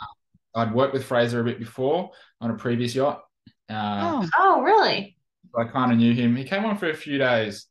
I'd 0.56 0.74
worked 0.74 0.94
with 0.94 1.04
Fraser 1.06 1.42
a 1.42 1.44
bit 1.44 1.58
before 1.60 2.12
on 2.40 2.52
a 2.52 2.56
previous 2.56 2.94
yacht. 2.94 3.24
Uh, 3.70 4.22
Oh, 4.24 4.30
Oh, 4.38 4.62
really? 4.62 5.18
I 5.58 5.64
kind 5.66 5.92
of 5.92 5.98
knew 5.98 6.14
him. 6.14 6.36
He 6.36 6.44
came 6.44 6.64
on 6.66 6.78
for 6.78 6.90
a 6.90 6.94
few 6.96 7.18
days 7.18 7.68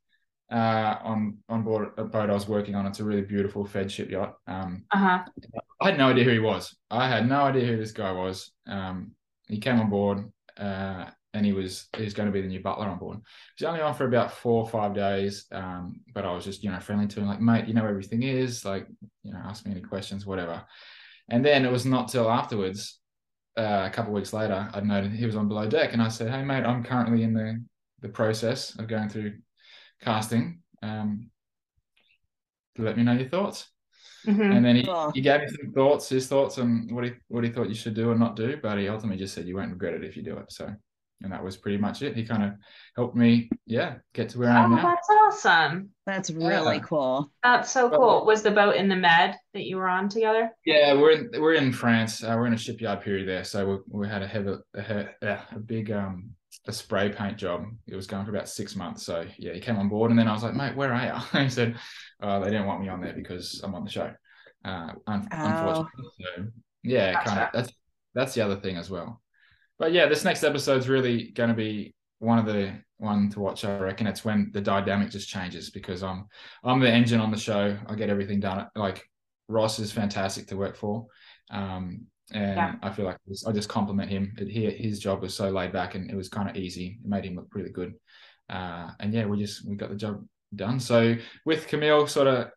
uh, 0.53 0.99
on 1.03 1.38
on 1.49 1.62
board 1.62 1.88
a 1.97 2.05
boat 2.05 2.31
I 2.31 2.35
was 2.35 2.47
working 2.47 2.75
on. 2.75 2.87
It's 2.87 3.01
a 3.01 3.05
really 3.05 3.23
beautiful 3.23 3.65
Feadship 3.65 4.11
yacht. 4.11 4.37
Um, 4.47 4.85
Uh-huh. 4.91 5.25
I 5.81 5.91
had 5.91 5.99
no 5.99 6.09
idea 6.11 6.25
who 6.25 6.31
he 6.31 6.38
was. 6.38 6.77
I 6.91 7.09
had 7.09 7.29
no 7.29 7.43
idea 7.43 7.67
who 7.67 7.77
this 7.77 7.93
guy 7.93 8.12
was. 8.12 8.53
Um, 8.67 9.12
he 9.49 9.59
came 9.59 9.81
on 9.81 9.91
board, 9.91 10.31
uh, 10.59 11.07
and 11.35 11.47
he 11.47 11.53
was 11.53 11.88
he 11.97 12.05
was 12.05 12.15
going 12.15 12.27
to 12.27 12.33
be 12.33 12.43
the 12.43 12.49
new 12.49 12.61
butler 12.61 12.87
on 12.87 12.99
board. 12.99 13.19
He 13.57 13.65
was 13.65 13.69
only 13.71 13.81
on 13.81 13.95
for 13.95 14.07
about 14.07 14.33
four 14.33 14.62
or 14.62 14.69
five 14.69 14.95
days, 14.95 15.47
um, 15.53 16.01
but 16.15 16.25
I 16.25 16.33
was 16.33 16.45
just 16.45 16.62
you 16.62 16.71
know 16.71 16.81
friendly 16.81 17.07
to 17.09 17.21
him, 17.21 17.27
like 17.27 17.41
mate, 17.41 17.67
you 17.67 17.75
know 17.75 17.87
everything 17.87 18.23
is, 18.23 18.65
like 18.65 18.87
you 19.25 19.33
know 19.33 19.41
ask 19.43 19.65
me 19.65 19.73
any 19.73 19.81
questions, 19.81 20.27
whatever. 20.27 20.62
And 21.29 21.45
then 21.45 21.65
it 21.65 21.73
was 21.73 21.87
not 21.87 22.09
till 22.09 22.31
afterwards, 22.31 23.01
uh, 23.57 23.85
a 23.87 23.91
couple 23.91 24.12
of 24.12 24.17
weeks 24.17 24.33
later, 24.35 24.69
I'd 24.75 24.85
noted 24.85 25.12
he 25.12 25.25
was 25.25 25.37
on 25.37 25.49
below 25.49 25.67
deck, 25.67 25.95
and 25.95 26.03
I 26.03 26.09
said, 26.09 26.31
hey 26.31 26.43
mate, 26.43 26.65
I'm 26.65 26.85
currently 26.85 27.23
in 27.23 27.33
the 27.33 27.65
the 28.01 28.09
process 28.09 28.77
of 28.79 28.88
going 28.88 29.09
through 29.09 29.33
casting. 30.03 30.61
Um, 30.83 31.31
let 32.79 32.97
me 32.97 33.03
know 33.03 33.12
your 33.12 33.29
thoughts. 33.29 33.69
Mhm. 34.27 34.57
And 34.57 34.65
then 34.65 34.77
he, 34.77 34.88
he 35.15 35.21
gave 35.21 35.41
me 35.41 35.49
some 35.49 35.73
thoughts, 35.73 36.09
his 36.09 36.29
thoughts 36.29 36.59
on 36.59 36.88
what 36.93 37.05
he 37.05 37.12
what 37.29 37.45
he 37.45 37.51
thought 37.51 37.69
you 37.69 37.75
should 37.75 37.95
do 37.95 38.11
or 38.11 38.15
not 38.15 38.37
do, 38.37 38.57
but 38.62 38.79
he 38.79 38.88
ultimately 38.88 39.19
just 39.19 39.35
said 39.35 39.47
you 39.47 39.57
won't 39.57 39.73
regret 39.73 39.95
it 39.95 40.05
if 40.05 40.17
you 40.17 40.23
do 40.23 40.37
it. 40.37 40.53
So, 40.53 40.73
and 41.23 41.33
that 41.33 41.43
was 41.45 41.57
pretty 41.57 41.79
much 41.79 42.03
it. 42.03 42.17
He 42.17 42.25
kind 42.25 42.43
of 42.45 42.53
helped 42.97 43.17
me, 43.17 43.49
yeah, 43.67 43.97
get 44.15 44.29
to 44.31 44.39
where 44.39 44.51
I 44.51 44.65
am 44.65 44.73
Oh, 44.73 44.77
now. 44.77 44.83
that's 44.83 45.09
awesome. 45.11 45.91
that's 46.07 46.31
really 46.31 46.77
Yeah. 46.77 46.83
cool. 46.83 47.31
That's 47.43 47.71
so 47.71 47.89
cool. 47.91 48.25
Was 48.27 48.43
the 48.43 48.51
boat 48.51 48.77
in 48.77 48.89
the 48.89 48.97
Med 48.97 49.37
that 49.55 49.63
you 49.65 49.77
were 49.77 49.89
on 49.89 50.09
together? 50.09 50.51
Yeah, 50.67 50.95
we're 50.95 51.13
in 51.13 51.31
we're 51.41 51.55
in 51.55 51.73
France. 51.73 52.23
Uh, 52.23 52.35
we're 52.37 52.47
in 52.47 52.55
a 52.55 52.59
shipyard 52.59 53.01
period 53.03 53.29
there, 53.29 53.45
so 53.45 53.83
we, 53.89 54.01
we 54.01 54.09
had 54.09 54.23
a 54.23 54.27
heavy 54.27 54.55
a, 54.75 55.39
a 55.53 55.59
big 55.59 55.91
um 55.91 56.31
a 56.67 56.73
spray 56.73 57.09
paint 57.11 57.39
job. 57.39 57.65
It 57.87 57.97
was 57.97 58.07
going 58.07 58.25
for 58.25 58.31
about 58.31 58.49
six 58.49 58.77
months. 58.77 59.05
So 59.05 59.25
yeah, 59.39 59.53
he 59.53 59.61
came 59.61 59.77
on 59.79 59.89
board, 59.89 60.11
and 60.11 60.19
then 60.19 60.29
I 60.29 60.33
was 60.33 60.43
like, 60.43 60.55
mate, 60.55 60.77
where 60.77 60.93
are 60.93 61.07
you? 61.33 61.41
he 61.41 61.49
said, 61.49 61.77
uh, 62.23 62.39
they 62.41 62.51
didn't 62.51 62.67
want 62.67 62.81
me 62.83 62.89
on 62.89 63.01
there 63.01 63.15
because 63.15 63.61
I'm 63.65 63.75
on 63.75 63.85
the 63.85 63.91
show. 63.91 64.13
Uh, 64.65 64.93
un- 65.07 65.29
Oh. 65.33 65.47
unfortunately, 65.49 66.11
so 66.21 66.45
yeah, 66.85 67.23
kind 67.25 67.41
of 67.41 67.49
that's 67.55 67.73
that's 68.15 68.35
the 68.35 68.43
other 68.43 68.57
thing 68.57 68.77
as 68.77 68.91
well. 68.91 69.22
But 69.79 69.93
yeah, 69.93 70.07
this 70.07 70.25
next 70.25 70.45
episode's 70.45 70.89
really 70.89 71.31
going 71.31 71.49
to 71.49 71.55
be 71.57 71.95
one 72.19 72.39
of 72.39 72.47
the 72.47 72.73
one 72.99 73.31
to 73.31 73.41
watch. 73.41 73.65
I 73.65 73.79
reckon 73.79 74.07
it's 74.07 74.25
when 74.25 74.51
the 74.53 74.61
dynamic 74.61 75.11
just 75.11 75.29
changes 75.29 75.71
because 75.71 76.03
I'm 76.03 76.27
I'm 76.63 76.81
the 76.81 76.91
engine 76.91 77.21
on 77.21 77.31
the 77.31 77.37
show. 77.39 77.77
I 77.87 77.95
get 77.95 78.11
everything 78.11 78.41
done. 78.41 78.69
Like 78.77 79.03
Ross 79.49 79.79
is 79.79 79.93
fantastic 79.93 80.47
to 80.49 80.57
work 80.57 80.77
for. 80.77 81.07
Um, 81.51 82.07
and 82.33 82.57
Yeah. 82.57 82.75
I 82.83 82.91
feel 82.91 83.05
like 83.05 83.19
I 83.47 83.53
just 83.53 83.69
compliment 83.69 84.09
him. 84.09 84.35
It, 84.39 84.49
he, 84.49 84.71
his 84.71 85.01
job 85.01 85.21
was 85.21 85.35
so 85.35 85.51
laid 85.51 85.73
back 85.73 85.95
and 85.97 86.11
it 86.11 86.17
was 86.17 86.29
kind 86.29 86.49
of 86.49 86.57
easy. 86.57 86.99
It 87.03 87.09
made 87.09 87.25
him 87.25 87.35
look 87.35 87.49
really 87.55 87.71
good. 87.71 87.95
Uh, 88.49 88.91
and 89.01 89.13
yeah, 89.13 89.27
we 89.27 89.39
just 89.39 89.69
we 89.69 89.75
got 89.77 89.91
the 89.91 89.97
job 89.97 90.25
done. 90.55 90.79
So 90.79 91.17
with 91.45 91.67
Camille 91.67 92.07
sort 92.07 92.29
of 92.29 92.51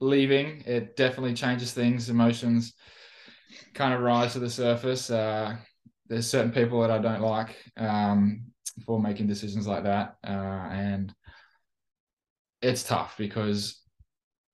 leaving, 0.00 0.62
it 0.66 0.96
definitely 0.96 1.34
changes 1.34 1.72
things. 1.72 2.10
Emotions 2.10 2.74
kind 3.74 3.94
of 3.94 4.00
rise 4.00 4.34
to 4.34 4.38
the 4.40 4.50
surface. 4.50 5.10
Uh, 5.10 5.56
there's 6.10 6.28
certain 6.28 6.50
people 6.52 6.80
that 6.80 6.90
I 6.90 6.98
don't 6.98 7.22
like 7.22 7.56
um, 7.76 8.42
for 8.84 9.00
making 9.00 9.28
decisions 9.28 9.66
like 9.66 9.84
that, 9.84 10.16
uh, 10.26 10.68
and 10.72 11.14
it's 12.60 12.82
tough 12.82 13.14
because 13.16 13.80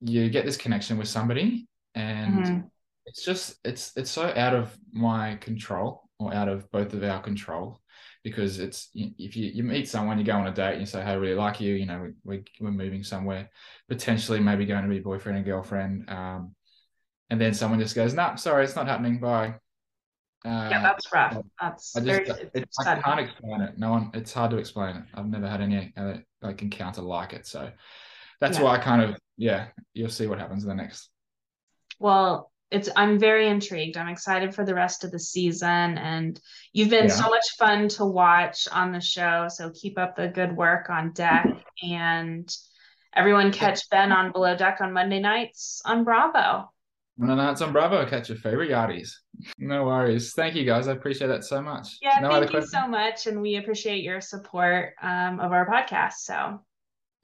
you 0.01 0.29
get 0.31 0.45
this 0.45 0.59
connection 0.59 0.99
with 0.99 1.09
somebody, 1.09 1.67
and 1.95 2.47
Mhm. 2.47 2.71
it's 3.07 3.25
just 3.25 3.57
it's 3.65 3.93
it's 3.97 4.11
so 4.11 4.33
out 4.37 4.55
of 4.55 4.77
my 4.93 5.37
control 5.37 6.03
or 6.19 6.35
out 6.35 6.49
of 6.49 6.71
both 6.71 6.93
of 6.93 7.03
our 7.03 7.23
control 7.23 7.81
because 8.23 8.59
it's 8.59 8.91
if 8.95 9.37
you, 9.37 9.51
you 9.55 9.63
meet 9.63 9.89
someone 9.89 10.19
you 10.19 10.25
go 10.25 10.33
on 10.33 10.47
a 10.47 10.53
date 10.53 10.73
and 10.73 10.81
you 10.81 10.87
say 10.87 11.01
hey 11.03 11.11
I 11.11 11.15
really 11.15 11.35
like 11.37 11.61
you 11.61 11.75
you 11.75 11.87
know 11.87 12.11
we, 12.25 12.39
we, 12.39 12.45
we're 12.61 12.71
moving 12.73 13.05
somewhere 13.05 13.49
potentially 13.89 14.41
maybe 14.41 14.67
going 14.67 14.83
to 14.83 14.89
be 14.89 14.99
boyfriend 14.99 15.37
and 15.37 15.47
girlfriend 15.47 16.11
um, 16.11 16.55
and 17.31 17.41
then 17.41 17.55
someone 17.55 17.79
just 17.79 17.95
goes 17.95 18.15
nah 18.15 18.35
sorry 18.35 18.65
it's 18.65 18.75
not 18.75 18.89
happening 18.89 19.21
bye 19.21 19.55
uh, 20.45 20.69
yeah, 20.71 20.83
that's 20.83 21.13
rough. 21.13 21.37
That's 21.61 21.97
I 21.97 22.01
very, 22.01 22.27
just 22.27 22.41
it's 22.55 22.79
I 22.87 23.01
can't 23.01 23.21
explain 23.21 23.61
it. 23.63 23.79
No 23.79 23.91
one. 23.91 24.11
It's 24.15 24.33
hard 24.33 24.51
to 24.53 24.59
explain 24.59 24.97
it. 24.97 25.05
I've 25.15 25.27
never 25.27 25.49
had 25.49 25.61
any 25.61 25.93
uh, 25.97 26.19
like 26.43 26.63
encounter 26.63 27.03
like 27.03 27.33
it. 27.33 27.47
So 27.47 27.71
that's 28.41 28.59
Yeah. 28.59 28.65
why 28.65 28.77
I 28.77 28.79
kind 28.79 29.03
of 29.03 29.17
yeah. 29.37 29.69
You'll 29.95 30.11
see 30.11 30.27
what 30.27 30.39
happens 30.39 30.63
in 30.63 30.69
the 30.69 30.75
next. 30.75 31.09
Well, 31.99 32.53
it's 32.71 32.89
I'm 32.97 33.19
very 33.19 33.49
intrigued. 33.49 33.97
I'm 33.97 34.09
excited 34.09 34.55
for 34.55 34.65
the 34.65 34.75
rest 34.75 35.05
of 35.05 35.11
the 35.11 35.19
season 35.19 35.99
and 35.99 36.39
you've 36.73 36.91
been 36.91 37.07
Yeah. 37.07 37.15
so 37.15 37.31
much 37.31 37.45
fun 37.59 37.89
to 37.91 38.05
watch 38.05 38.69
on 38.71 38.93
the 38.93 39.01
show. 39.01 39.47
So 39.49 39.71
keep 39.71 39.99
up 39.99 40.17
the 40.17 40.29
good 40.29 40.57
work 40.57 40.91
on 40.91 41.13
deck 41.13 41.47
and 41.83 42.55
everyone 43.15 43.53
catch 43.53 43.89
Ben 43.91 44.13
on 44.13 44.33
Below 44.33 44.57
Deck 44.57 44.79
on 44.81 44.93
Monday 44.93 45.21
nights 45.21 45.81
on 45.85 46.05
Bravo. 46.05 46.71
And 47.19 47.31
then 47.31 47.39
that's 47.39 47.63
on 47.63 47.73
Bravo. 47.73 48.05
Catch 48.07 48.29
your 48.29 48.37
favorite 48.39 48.71
yardies. 48.71 49.11
No 49.59 49.85
worries. 49.87 50.35
Thank 50.35 50.55
you 50.55 50.65
guys. 50.65 50.87
I 50.87 50.93
appreciate 50.93 51.29
that 51.29 51.45
so 51.45 51.63
much. 51.63 51.97
Yeah, 52.03 52.19
no 52.21 52.31
thank 52.31 52.45
you 52.45 52.51
questions? 52.51 52.73
so 52.73 52.87
much. 52.87 53.27
And 53.27 53.41
we 53.41 53.57
appreciate 53.57 54.03
your 54.03 54.21
support 54.21 54.93
um, 55.03 55.41
of 55.41 55.51
our 55.53 55.67
podcast. 55.67 56.15
So 56.19 56.61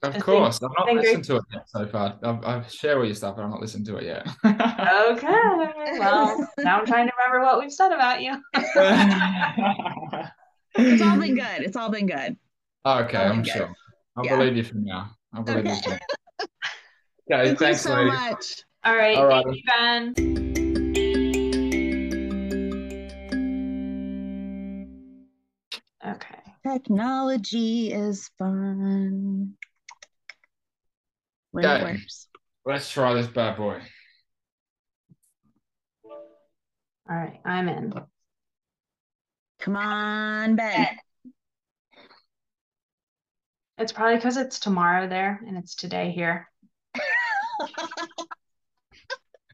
Of 0.01 0.13
think- 0.13 0.23
course. 0.23 0.61
I've 0.63 0.71
not 0.77 0.87
think 0.87 1.01
listened 1.01 1.25
to 1.25 1.35
it 1.35 1.43
yet 1.53 1.69
so 1.69 1.85
far. 1.87 2.17
I've, 2.23 2.43
I've 2.43 2.71
shared 2.71 2.97
all 2.97 3.05
your 3.05 3.13
stuff, 3.13 3.35
but 3.35 3.43
I've 3.43 3.51
not 3.51 3.61
listened 3.61 3.85
to 3.85 3.97
it 3.97 4.05
yet. 4.05 4.27
okay. 4.43 5.99
Well, 5.99 6.49
now 6.59 6.79
I'm 6.79 6.85
trying 6.87 7.07
to 7.07 7.13
remember 7.19 7.45
what 7.45 7.59
we've 7.59 7.71
said 7.71 7.91
about 7.91 8.21
you. 8.21 8.41
It's 10.75 11.03
all 11.03 11.19
been 11.19 11.35
good. 11.35 11.61
It's 11.61 11.75
all 11.77 11.89
been 11.91 12.07
good. 12.07 12.35
okay, 12.83 13.17
I'm 13.17 13.41
okay. 13.41 13.51
sure. 13.51 13.71
I'll 14.17 14.25
Yeah. 14.25 14.37
believe 14.37 14.57
you 14.57 14.63
from 14.63 14.83
now. 14.85 15.11
I'll 15.31 15.43
believe 15.43 15.65
you 15.65 15.71
Okay. 15.71 15.81
from 15.81 15.91
now. 15.91 17.35
Okay, 17.37 17.45
Thank 17.45 17.59
thanks, 17.59 17.85
you 17.85 17.91
so 17.91 17.95
ladies. 17.95 18.13
much. 18.13 18.63
All 18.85 18.95
right. 18.95 19.17
All 19.17 19.25
right. 19.27 19.45
Thank 19.45 19.57
you, 19.57 19.63
Ben. 19.65 20.13
Okay. 26.05 26.39
Technology 26.67 27.93
is 27.93 28.29
fun. 28.37 29.53
When 31.51 31.63
it 31.63 31.67
Okay. 31.67 31.83
works. 31.83 32.27
Let's 32.65 32.89
try 32.89 33.13
this 33.13 33.27
bad 33.27 33.55
boy. 33.55 33.79
All 36.05 37.15
right. 37.15 37.39
I'm 37.45 37.69
in. 37.69 37.93
Come 39.59 39.75
on, 39.77 40.55
Ben. 40.57 40.87
It's 43.77 43.93
probably 43.93 44.15
because 44.17 44.35
it's 44.37 44.59
tomorrow 44.59 45.07
there 45.07 45.41
and 45.47 45.57
it's 45.57 45.75
today 45.75 46.11
here. 46.11 46.49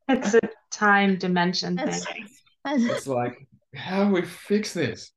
It's 0.09 0.33
a 0.33 0.41
time 0.71 1.17
dimension 1.17 1.77
thing. 1.77 2.01
It's 2.65 3.07
like, 3.07 3.47
how 3.75 4.05
do 4.05 4.13
we 4.13 4.23
fix 4.23 4.73
this? 4.73 5.11